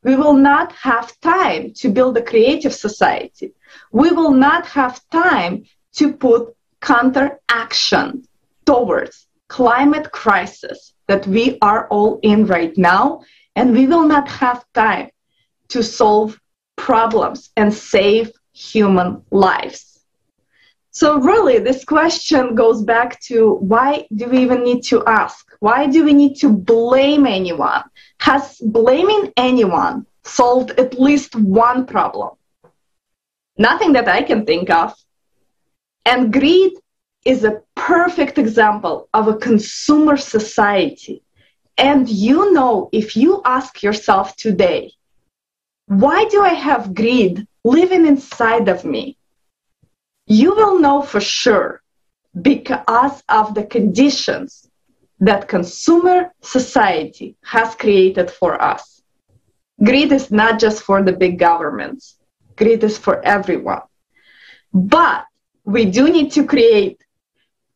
[0.04, 3.54] We will not have time to build a creative society.
[3.92, 8.28] We will not have time to put counteraction
[8.66, 13.22] towards climate crisis that we are all in right now
[13.56, 15.10] and we will not have time
[15.70, 16.40] to solve
[16.76, 19.96] problems and save human lives.
[20.92, 25.46] So really this question goes back to why do we even need to ask?
[25.60, 27.84] Why do we need to blame anyone?
[28.22, 32.36] Has blaming anyone solved at least one problem?
[33.58, 34.94] Nothing that i can think of.
[36.06, 36.74] And greed
[37.26, 41.24] is a perfect example of a consumer society.
[41.78, 44.94] And you know, if you ask yourself today,
[45.88, 49.18] why do I have greed living inside of me?
[50.28, 51.82] You will know for sure
[52.42, 54.70] because of the conditions
[55.20, 59.02] that consumer society has created for us.
[59.84, 62.18] Greed is not just for the big governments.
[62.56, 63.82] Greed is for everyone.
[64.74, 65.26] But
[65.64, 67.05] we do need to create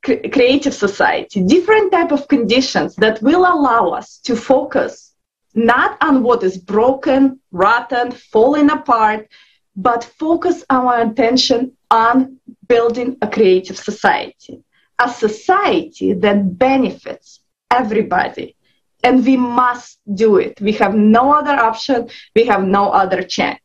[0.04, 5.14] creative society, different type of conditions that will allow us to focus
[5.54, 9.28] not on what is broken, rotten, falling apart,
[9.76, 12.38] but focus our attention on
[12.68, 14.64] building a creative society,
[15.00, 17.42] a society that benefits
[17.72, 18.56] everybody.
[19.04, 20.60] And we must do it.
[20.60, 22.10] We have no other option.
[22.36, 23.60] We have no other change.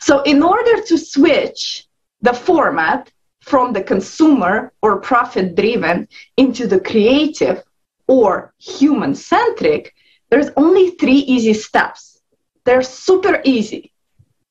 [0.00, 1.86] So in order to switch
[2.22, 3.10] the format,
[3.44, 7.62] from the consumer or profit driven into the creative
[8.08, 9.94] or human centric,
[10.30, 12.20] there's only three easy steps.
[12.64, 13.92] They're super easy.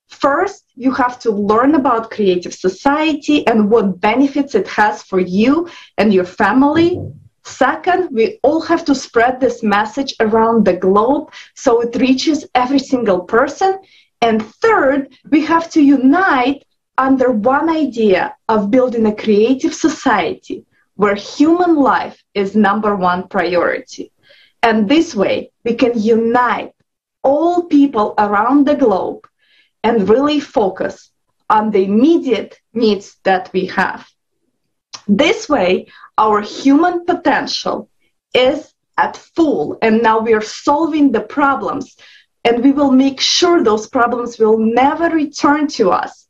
[0.08, 5.68] First, you have to learn about creative society and what benefits it has for you
[5.98, 7.00] and your family.
[7.44, 12.78] Second, we all have to spread this message around the globe so it reaches every
[12.78, 13.80] single person.
[14.22, 16.64] And third, we have to unite
[16.96, 20.64] under one idea of building a creative society
[20.96, 24.12] where human life is number one priority.
[24.62, 26.72] And this way, we can unite
[27.22, 29.26] all people around the globe
[29.82, 31.10] and really focus
[31.50, 34.08] on the immediate needs that we have.
[35.08, 37.90] This way, our human potential
[38.32, 41.96] is at full, and now we are solving the problems,
[42.44, 46.23] and we will make sure those problems will never return to us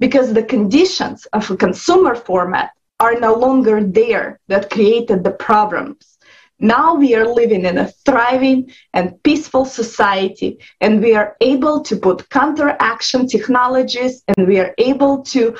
[0.00, 6.18] because the conditions of a consumer format are no longer there that created the problems.
[6.58, 11.96] Now we are living in a thriving and peaceful society, and we are able to
[11.96, 15.56] put counteraction technologies and we are able to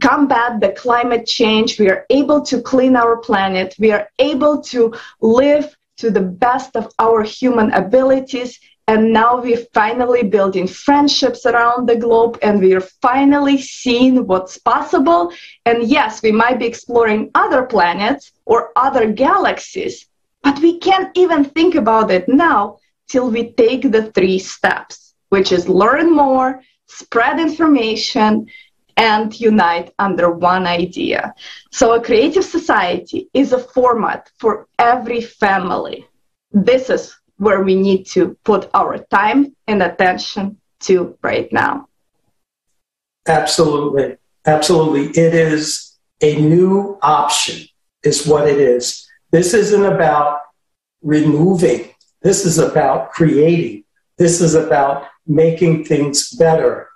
[0.00, 1.80] combat the climate change.
[1.80, 3.74] We are able to clean our planet.
[3.78, 8.60] We are able to live to the best of our human abilities.
[8.86, 14.58] And now we're finally building friendships around the globe and we are finally seeing what's
[14.58, 15.32] possible.
[15.64, 20.06] And yes, we might be exploring other planets or other galaxies,
[20.42, 22.78] but we can't even think about it now
[23.08, 28.46] till we take the three steps, which is learn more, spread information,
[28.96, 31.34] and unite under one idea.
[31.72, 36.06] So, a creative society is a format for every family.
[36.52, 41.88] This is where we need to put our time and attention to right now.
[43.26, 44.16] Absolutely.
[44.46, 45.08] Absolutely.
[45.10, 47.66] It is a new option,
[48.02, 49.06] is what it is.
[49.30, 50.40] This isn't about
[51.02, 51.90] removing,
[52.22, 53.84] this is about creating,
[54.16, 56.88] this is about making things better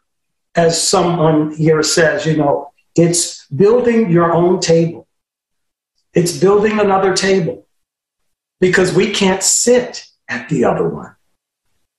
[0.54, 5.06] as someone here says, you know, it's building your own table.
[6.14, 7.66] It's building another table
[8.60, 11.14] because we can't sit at the other one.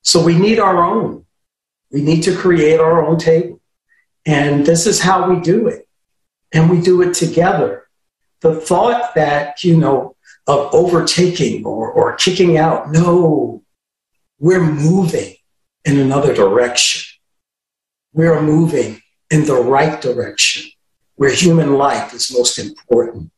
[0.02, 1.26] So we need our own.
[1.92, 3.60] We need to create our own table.
[4.26, 5.88] And this is how we do it.
[6.52, 7.88] And we do it together.
[8.42, 10.16] The thought that, you know,
[10.48, 13.64] of overtaking or, or kicking out, no,
[14.40, 15.36] we're moving
[15.86, 17.10] in another direction
[18.14, 20.72] we are moving in the right direction
[21.16, 23.32] where human life is most important.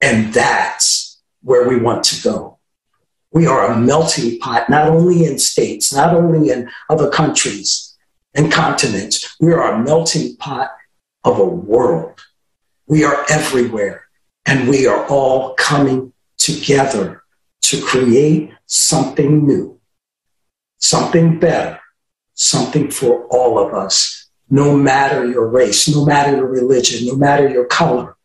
[0.00, 2.51] And that's where we want to go.
[3.32, 7.96] We are a melting pot, not only in states, not only in other countries
[8.34, 9.36] and continents.
[9.40, 10.70] We are a melting pot
[11.24, 12.20] of a world.
[12.86, 14.06] We are everywhere,
[14.44, 17.22] and we are all coming together
[17.62, 19.80] to create something new,
[20.78, 21.80] something better,
[22.34, 27.48] something for all of us, no matter your race, no matter your religion, no matter
[27.48, 28.16] your color.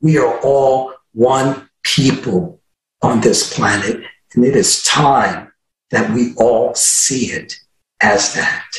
[0.00, 2.60] We are all one people
[3.00, 4.00] on this planet,
[4.36, 5.52] and it is time
[5.90, 7.54] that we all see it
[8.00, 8.70] as that.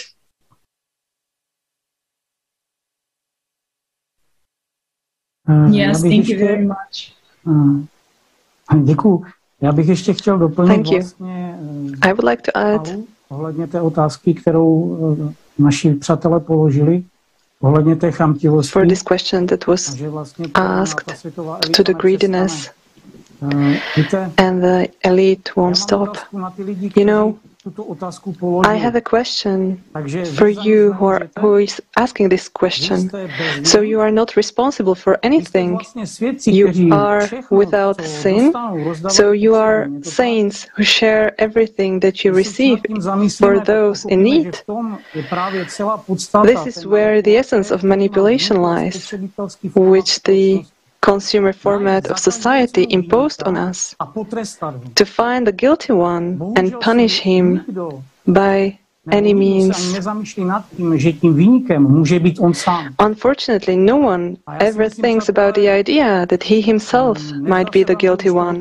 [5.49, 7.13] Uh, yes, thank you very much.
[7.45, 9.25] Uh, děkuji.
[9.61, 10.99] Já bych ještě chtěl doplnit Thank you.
[10.99, 11.59] vlastně.
[12.01, 12.89] I would like to add
[13.29, 14.97] ohledně té otázky, kterou
[15.29, 17.03] eh, naši přátelé položili,
[17.61, 18.71] ohledně té chamtivosti.
[18.71, 19.95] For this question that was
[20.53, 21.23] asked
[21.77, 22.82] to the greediness eh,
[24.37, 26.17] and the elite won't stop.
[26.95, 27.39] You know,
[28.65, 29.81] I have a question
[30.35, 33.09] for you who, are, who is asking this question.
[33.63, 35.79] So you are not responsible for anything.
[36.45, 38.51] You are without sin.
[39.09, 42.79] So you are saints who share everything that you receive
[43.37, 44.61] for those in need.
[46.43, 49.13] This is where the essence of manipulation lies,
[49.73, 50.65] which the
[51.03, 53.95] consumer format of society imposed on us,
[54.95, 56.27] to find the guilty one
[56.57, 57.45] and punish him
[58.25, 58.79] by
[59.11, 59.77] any means.
[63.09, 64.37] Unfortunately, no one
[64.69, 67.17] ever thinks about the idea that he himself
[67.53, 68.57] might be the guilty one.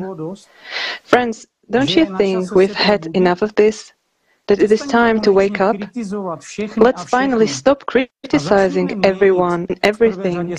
[1.05, 3.93] Friends, don't you think we've had enough of this?
[4.49, 5.76] That it is time to wake up?
[6.76, 10.57] Let's finally stop criticizing everyone and everything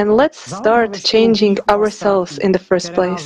[0.00, 3.24] and let's start changing ourselves in the first place.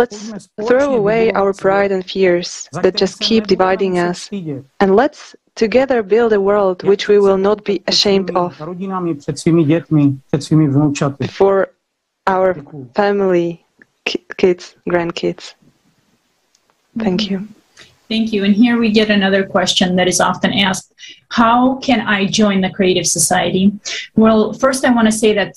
[0.00, 0.20] Let's
[0.68, 4.28] throw away our pride and fears that just keep dividing us.
[4.80, 8.50] And let's together build a world which we will not be ashamed of.
[11.40, 11.56] For
[12.26, 12.50] our
[12.94, 13.48] family,
[14.40, 15.54] kids, grandkids.
[16.98, 17.48] Thank you.
[18.14, 18.44] Thank you.
[18.44, 20.94] And here we get another question that is often asked
[21.30, 23.72] How can I join the Creative Society?
[24.14, 25.56] Well, first, I want to say that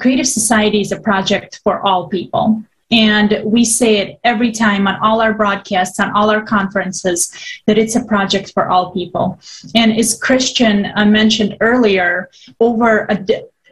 [0.00, 2.64] Creative Society is a project for all people.
[2.90, 7.20] And we say it every time on all our broadcasts, on all our conferences,
[7.66, 9.38] that it's a project for all people.
[9.76, 12.28] And as Christian uh, mentioned earlier,
[12.58, 13.24] over a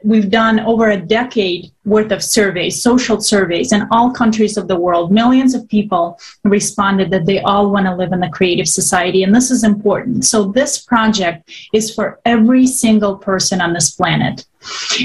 [0.04, 4.76] we've done over a decade worth of surveys, social surveys in all countries of the
[4.76, 5.10] world.
[5.10, 9.34] Millions of people responded that they all want to live in the creative society, and
[9.34, 10.24] this is important.
[10.24, 14.46] So, this project is for every single person on this planet.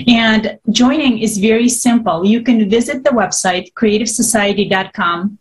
[0.07, 2.25] And joining is very simple.
[2.25, 5.39] You can visit the website, creativesociety.com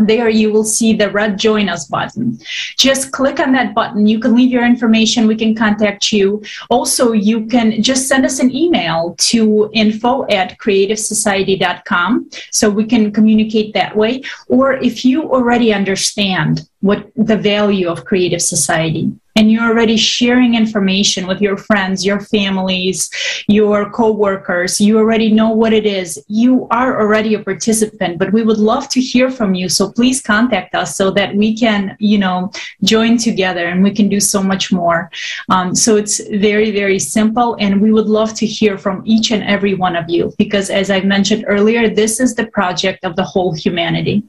[0.00, 2.38] there you will see the red join us button.
[2.76, 4.06] Just click on that button.
[4.06, 5.26] You can leave your information.
[5.26, 6.42] We can contact you.
[6.70, 13.12] Also you can just send us an email to info at creativesociety.com so we can
[13.12, 14.22] communicate that way.
[14.48, 20.54] Or if you already understand what the value of creative society and you're already sharing
[20.54, 23.10] information with your friends, your families,
[23.48, 26.22] your coworkers, you already know what it is.
[26.28, 29.68] You are already a participant, but we would love to hear from you.
[29.68, 32.50] So please contact us so that we can, you know,
[32.82, 35.10] join together and we can do so much more.
[35.48, 37.56] Um, so it's very, very simple.
[37.58, 40.90] And we would love to hear from each and every one of you because as
[40.90, 44.24] I mentioned earlier, this is the project of the whole humanity.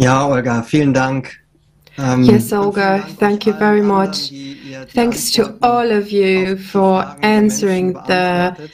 [0.00, 1.40] Ja, Olga, vielen Dank.
[1.98, 4.32] Um, yes, Olga, thank you very much.
[4.94, 8.70] Thanks to all of you for answering the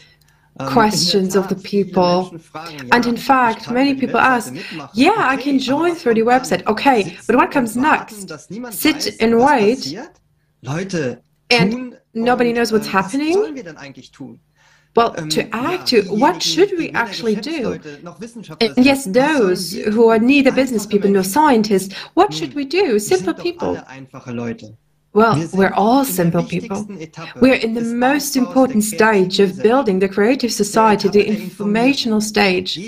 [0.72, 2.31] questions of the people.
[2.93, 4.55] And in fact, many people ask,
[4.95, 6.64] yeah, I can join through the website.
[6.68, 8.31] Okay, but what comes next?
[8.70, 9.99] Sit and wait.
[11.51, 13.64] And nobody knows what's happening?
[14.97, 17.79] Well, to act, what should we actually do?
[18.61, 22.99] Uh, yes, those who are neither business people nor scientists, what should we do?
[22.99, 23.79] Simple people.
[25.13, 26.87] Well, we're all simple people.
[27.41, 32.79] We're in the most important stage of building the creative society, the informational stage.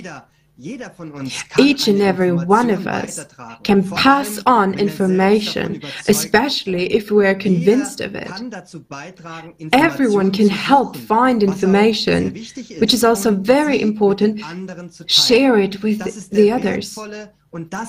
[0.61, 3.25] Each and every one of us
[3.63, 8.29] can pass on information, especially if we are convinced of it.
[9.73, 12.35] Everyone can help find information,
[12.81, 14.41] which is also very important.
[15.07, 16.99] Share it with the others.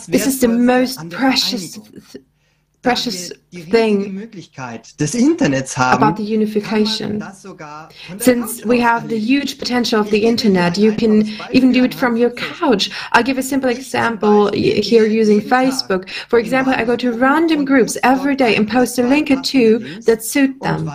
[0.08, 1.80] This is the most precious
[2.82, 7.22] precious thing about the unification.
[8.20, 12.16] Since we have the huge potential of the internet, you can even do it from
[12.16, 12.90] your couch.
[13.12, 16.10] I'll give a simple example here using Facebook.
[16.30, 20.00] For example, I go to random groups every day and post a link or two
[20.02, 20.90] that suit them.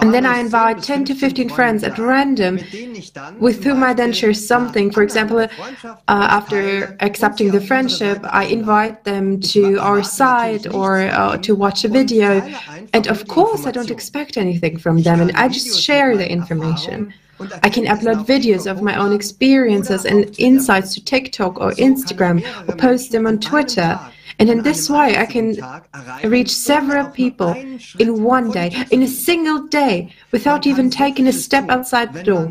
[0.00, 2.60] And then I invite 10 to 15 friends at random
[3.40, 4.90] with whom I then share something.
[4.90, 5.48] For example, uh,
[6.08, 11.84] after accepting the friendship, I invite them to our site or or uh, to watch
[11.84, 12.40] a video.
[12.92, 17.12] And of course, I don't expect anything from them, and I just share the information.
[17.62, 22.36] I can upload videos of my own experiences and insights to TikTok or Instagram
[22.68, 23.98] or post them on Twitter.
[24.38, 25.46] And in this way, I can
[26.24, 27.52] reach several people
[27.98, 32.46] in one day, in a single day, without even taking a step outside the door.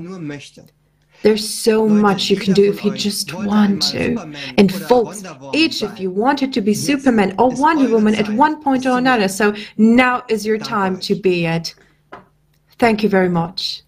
[1.23, 4.33] There's so much you can do if you just want to.
[4.57, 8.85] And folks, each of you wanted to be Superman or Wonder Woman at one point
[8.85, 11.75] or another, so now is your time to be it.
[12.79, 13.83] Thank you very much.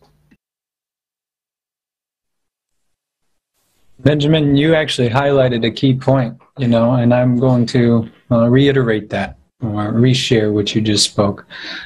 [4.00, 9.10] Benjamin, you actually highlighted a key point, you know, and I'm going to uh, reiterate
[9.12, 11.46] that or reshare what you just spoke.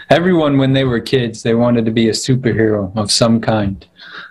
[0.09, 3.86] Everyone, when they were kids, they wanted to be a superhero of some kind.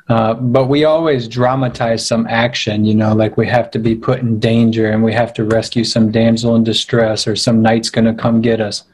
[0.09, 4.20] Uh, but we always dramatize some action, you know, like we have to be put
[4.20, 8.05] in danger and we have to rescue some damsel in distress or some knight's going
[8.05, 8.84] to come get us.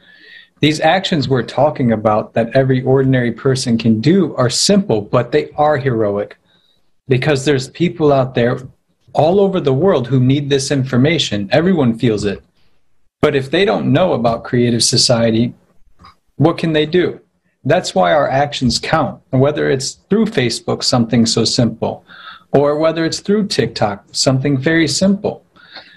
[0.61, 5.51] These actions we're talking about that every ordinary person can do are simple, but they
[5.57, 6.37] are heroic
[7.09, 8.61] because there's people out there
[9.13, 11.49] all over the world who need this information.
[11.53, 12.43] Everyone feels it.
[13.23, 15.55] But if they don't know about creative society,
[16.37, 17.21] what can they do?
[17.65, 19.23] That's why our actions count.
[19.31, 22.05] Whether it's through Facebook, something so simple,
[22.53, 25.47] or whether it's through TikTok, something very simple.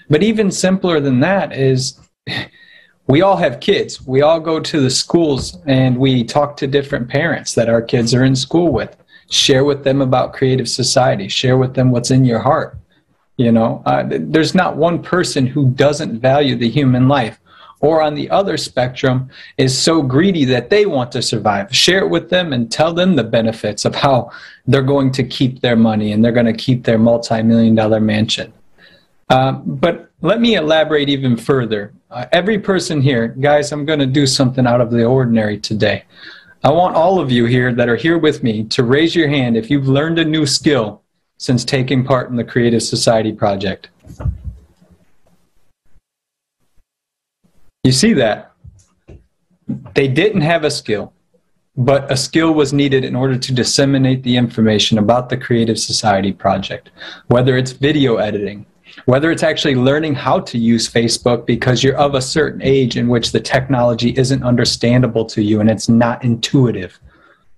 [0.07, 1.99] But even simpler than that is
[3.07, 4.05] we all have kids.
[4.05, 8.13] We all go to the schools and we talk to different parents that our kids
[8.13, 8.95] are in school with.
[9.31, 12.77] Share with them about creative society, share with them what's in your heart.
[13.37, 17.39] You know, uh, there's not one person who doesn't value the human life
[17.81, 21.75] or on the other spectrum is so greedy that they want to survive.
[21.75, 24.31] Share it with them and tell them the benefits of how
[24.65, 27.99] they're going to keep their money and they're going to keep their multi million dollar
[27.99, 28.53] mansion.
[29.29, 31.93] Uh, but let me elaborate even further.
[32.11, 36.05] Uh, every person here, guys, I'm going to do something out of the ordinary today.
[36.63, 39.57] I want all of you here that are here with me to raise your hand
[39.57, 41.03] if you've learned a new skill
[41.37, 43.89] since taking part in the Creative Society project.
[47.83, 48.51] You see that?
[49.93, 51.13] They didn't have a skill,
[51.77, 56.31] but a skill was needed in order to disseminate the information about the Creative Society
[56.31, 56.89] project,
[57.27, 58.65] whether it's video editing,
[59.05, 63.07] whether it's actually learning how to use Facebook because you're of a certain age in
[63.07, 66.99] which the technology isn't understandable to you and it's not intuitive,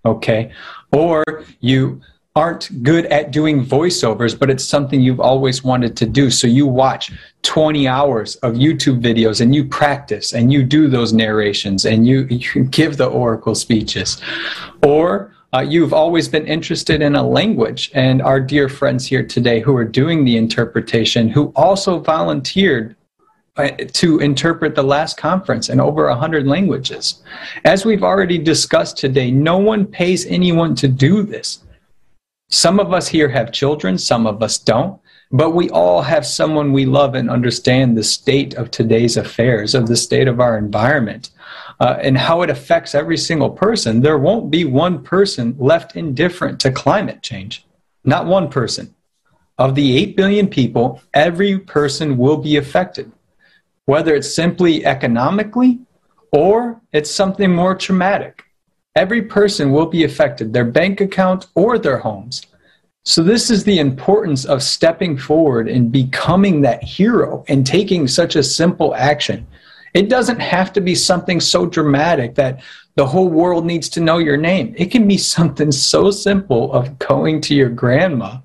[0.06, 0.52] okay?
[0.92, 1.24] Or
[1.60, 2.02] you
[2.38, 6.30] aren't good at doing voiceovers, but it's something you've always wanted to do.
[6.30, 7.12] So you watch
[7.42, 12.28] 20 hours of YouTube videos and you practice and you do those narrations and you,
[12.30, 14.22] you give the oracle speeches.
[14.84, 19.62] Or uh, you've always been interested in a language, and our dear friends here today
[19.62, 22.96] who are doing the interpretation, who also volunteered
[23.56, 27.24] uh, to interpret the last conference in over 100 languages.
[27.66, 31.64] As we've already discussed today, no one pays anyone to do this.
[32.50, 36.72] Some of us here have children, some of us don't, but we all have someone
[36.72, 41.32] we love and understand the state of today's affairs, of the state of our environment,
[41.82, 44.00] uh, and how it affects every single person.
[44.00, 47.66] There won't be one person left indifferent to climate change.
[48.06, 48.96] Not one person.
[49.58, 53.12] Of the 8 billion people, every person will be affected,
[53.86, 55.80] whether it's simply economically
[56.32, 58.44] or it's something more traumatic.
[58.98, 62.42] Every person will be affected, their bank account or their homes.
[63.06, 68.36] So, this is the importance of stepping forward and becoming that hero and taking such
[68.36, 69.46] a simple action.
[69.94, 72.64] It doesn't have to be something so dramatic that
[72.96, 74.74] the whole world needs to know your name.
[74.76, 78.40] It can be something so simple of going to your grandma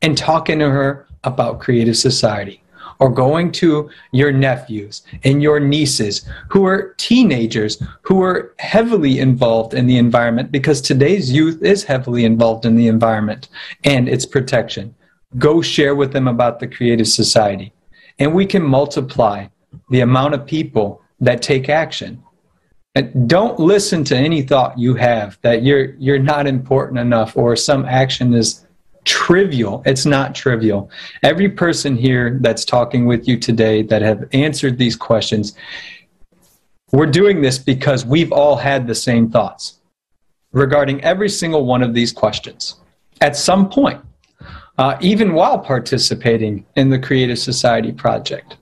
[0.00, 2.61] and talking to her about Creative Society
[3.02, 9.74] or going to your nephews and your nieces who are teenagers who are heavily involved
[9.74, 13.48] in the environment because today's youth is heavily involved in the environment
[13.82, 14.94] and its protection.
[15.36, 17.72] Go share with them about the Creative Society.
[18.20, 19.48] And we can multiply
[19.90, 22.22] the amount of people that take action.
[22.94, 27.56] And don't listen to any thought you have that you're you're not important enough or
[27.56, 28.64] some action is
[29.04, 29.82] trivial.
[29.84, 30.90] It's not trivial.
[31.22, 35.54] Every person here that's talking with you today that have answered these questions,
[36.92, 39.80] we're doing this because we've all had the same thoughts
[40.52, 42.76] regarding every single one of these questions
[43.22, 44.00] at some point,
[44.78, 48.56] uh, even while participating in the Creative Society project.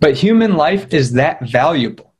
[0.00, 2.12] But human life is that valuable.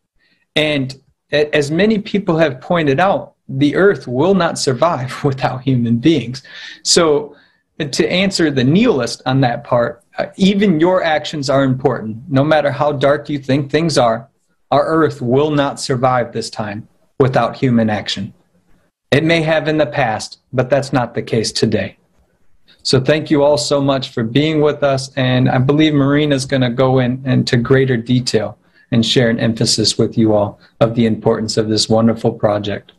[0.54, 0.94] And
[1.30, 6.42] as many people have pointed out, the earth will not survive without human beings.
[6.82, 7.35] So,
[7.78, 12.18] to answer the nihilist on that part, uh, even your actions are important.
[12.28, 14.28] No matter how dark you think things are,
[14.70, 16.88] our earth will not survive this time
[17.20, 18.32] without human action.
[19.10, 21.98] It may have in the past, but that's not the case today.
[22.82, 25.12] So thank you all so much for being with us.
[25.16, 28.58] And I believe Marina is going to go in, into greater detail
[28.90, 32.92] and share an emphasis with you all of the importance of this wonderful project.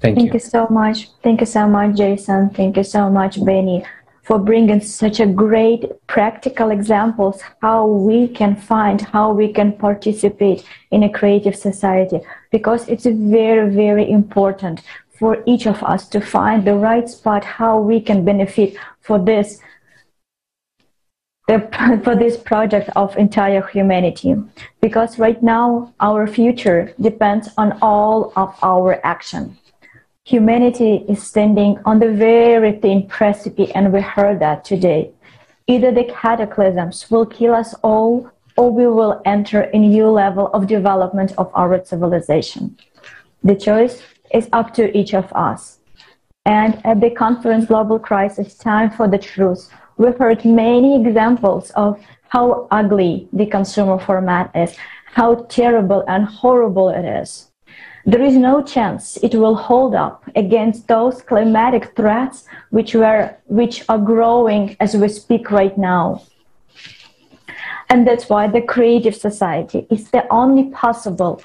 [0.00, 0.34] Thank, Thank you.
[0.34, 1.10] you so much.
[1.22, 2.50] Thank you so much, Jason.
[2.50, 3.84] Thank you so much, Benny,
[4.22, 10.64] for bringing such a great practical examples how we can find, how we can participate
[10.90, 12.20] in a creative society.
[12.50, 14.80] Because it's very, very important
[15.18, 19.60] for each of us to find the right spot, how we can benefit for this
[22.04, 24.36] for this project of entire humanity
[24.80, 29.58] because right now our future depends on all of our action
[30.30, 35.10] Humanity is standing on the very thin precipice, and we heard that today.
[35.66, 40.68] Either the cataclysms will kill us all, or we will enter a new level of
[40.68, 42.76] development of our civilization.
[43.42, 44.02] The choice
[44.32, 45.80] is up to each of us.
[46.46, 51.98] And at the conference Global Crisis Time for the Truth, we heard many examples of
[52.28, 54.76] how ugly the consumer format is,
[55.06, 57.49] how terrible and horrible it is.
[58.06, 63.84] There is no chance it will hold up against those climatic threats which, were, which
[63.88, 66.22] are growing as we speak right now.
[67.90, 71.42] And that's why the creative society is the only possible,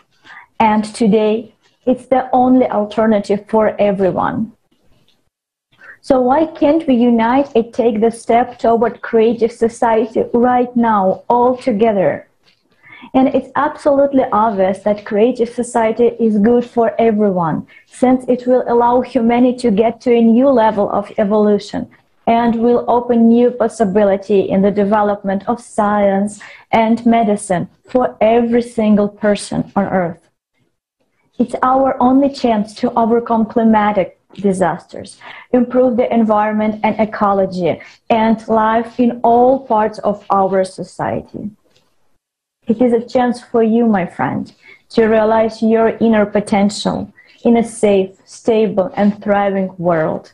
[0.59, 1.53] and today
[1.85, 4.53] it's the only alternative for everyone.
[6.01, 11.57] So why can't we unite and take the step toward creative society right now, all
[11.57, 12.27] together?
[13.13, 19.01] And it's absolutely obvious that creative society is good for everyone, since it will allow
[19.01, 21.89] humanity to get to a new level of evolution
[22.27, 26.41] and will open new possibility in the development of science
[26.71, 30.29] and medicine for every single person on earth.
[31.37, 35.17] It's our only chance to overcome climatic disasters,
[35.51, 37.79] improve the environment and ecology,
[38.09, 41.51] and life in all parts of our society.
[42.67, 44.51] It is a chance for you, my friend,
[44.89, 47.13] to realize your inner potential
[47.43, 50.33] in a safe, stable, and thriving world.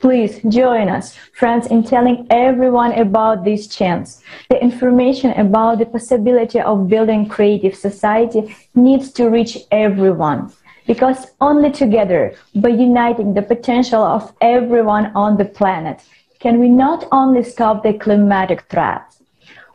[0.00, 4.22] Please join us, friends, in telling everyone about this chance.
[4.48, 10.52] The information about the possibility of building creative society needs to reach everyone
[10.86, 16.00] because only together, by uniting the potential of everyone on the planet,
[16.38, 19.17] can we not only stop the climatic threats,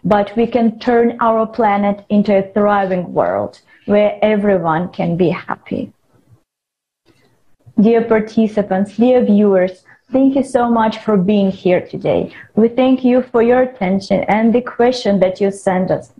[0.03, 5.91] but we can turn our planet into a thriving world where everyone can be happy.
[7.79, 12.31] Dear participants, dear viewers, thank you so much for being here today.
[12.55, 16.13] We thank you for your attention and the question that you sent us.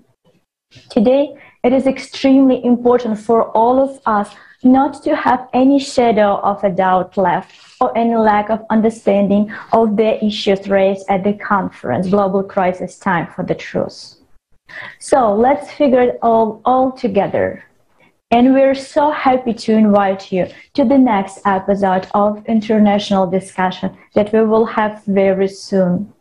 [0.89, 4.34] Today, it is extremely important for all of us
[4.64, 9.97] not to have any shadow of a doubt left or any lack of understanding of
[9.97, 14.16] the issues raised at the conference, Global Crisis Time for the Truth.
[14.99, 17.64] So let's figure it all, all together.
[18.32, 24.34] And we're so happy to invite you to the next episode of International Discussion that
[24.34, 26.11] we will have very soon.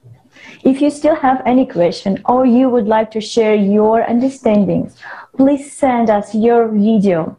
[0.65, 4.97] If you still have any question or you would like to share your understandings,
[5.37, 7.39] please send us your video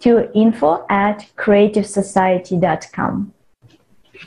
[0.00, 3.34] to info at creativesociety.com.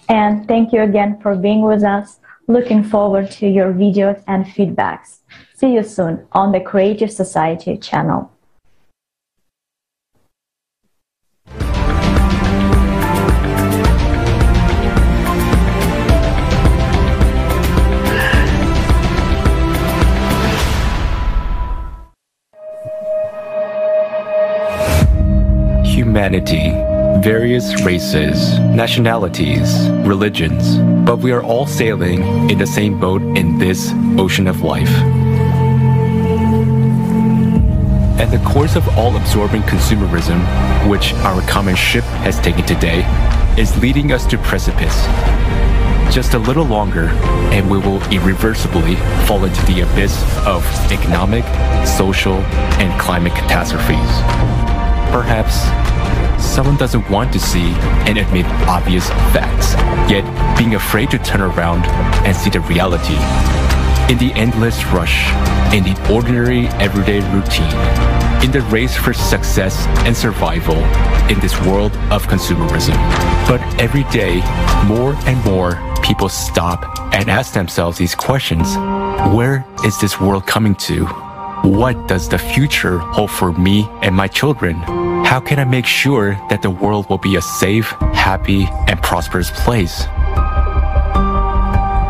[0.09, 2.19] And thank you again for being with us.
[2.47, 5.19] Looking forward to your videos and feedbacks.
[5.55, 8.31] See you soon on the Creative Society channel.
[26.21, 26.69] Humanity,
[27.23, 33.91] various races, nationalities, religions, but we are all sailing in the same boat in this
[34.19, 34.91] ocean of life.
[38.19, 40.39] At the course of all absorbing consumerism,
[40.87, 43.03] which our common ship has taken today,
[43.57, 44.95] is leading us to precipice.
[46.13, 47.07] Just a little longer,
[47.51, 48.95] and we will irreversibly
[49.25, 51.45] fall into the abyss of economic,
[51.87, 52.35] social,
[52.77, 54.11] and climate catastrophes.
[55.11, 55.65] Perhaps
[56.41, 57.71] someone doesn't want to see
[58.07, 59.73] and admit obvious facts,
[60.11, 60.25] yet
[60.57, 61.85] being afraid to turn around
[62.25, 63.15] and see the reality.
[64.11, 65.29] In the endless rush,
[65.73, 67.71] in the ordinary everyday routine,
[68.43, 70.75] in the race for success and survival
[71.29, 72.95] in this world of consumerism.
[73.47, 74.41] But every day,
[74.85, 78.75] more and more people stop and ask themselves these questions.
[79.33, 81.05] Where is this world coming to?
[81.63, 85.10] What does the future hold for me and my children?
[85.31, 89.49] How can I make sure that the world will be a safe, happy, and prosperous
[89.49, 90.03] place?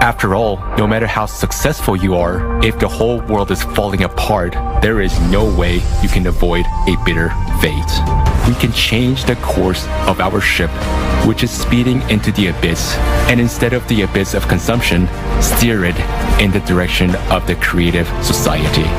[0.02, 4.54] After all, no matter how successful you are, if the whole world is falling apart,
[4.82, 7.30] there is no way you can avoid a bitter
[7.62, 7.92] fate.
[8.48, 10.72] We can change the course of our ship,
[11.28, 12.96] which is speeding into the abyss,
[13.30, 15.08] and instead of the abyss of consumption,
[15.40, 16.00] steer it
[16.42, 18.90] in the direction of the creative society.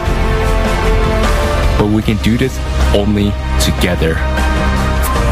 [1.77, 2.57] But we can do this
[2.95, 4.15] only together.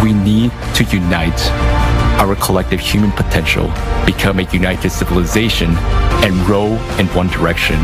[0.03, 1.41] We need to unite
[2.21, 3.73] our collective human potential,
[4.05, 5.71] become a united civilization,
[6.25, 7.77] and row in one direction.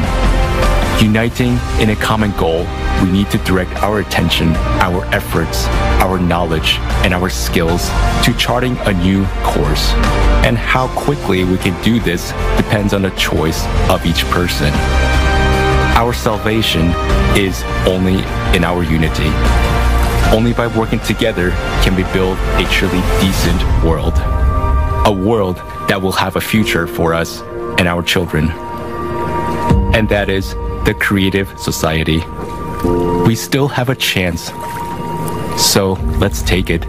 [1.00, 2.66] Uniting in a common goal,
[3.02, 4.48] we need to direct our attention,
[4.80, 5.66] our efforts,
[6.00, 7.88] our knowledge, and our skills
[8.24, 9.92] to charting a new course.
[10.46, 14.72] And how quickly we can do this depends on the choice of each person.
[15.96, 16.92] Our salvation
[17.38, 18.16] is only
[18.54, 19.30] in our unity.
[20.30, 24.12] Only by working together can we build a truly decent world.
[25.06, 25.56] A world
[25.88, 27.40] that will have a future for us
[27.78, 28.50] and our children.
[29.94, 30.50] And that is
[30.84, 32.18] the creative society.
[33.26, 34.50] We still have a chance.
[35.58, 36.84] So let's take it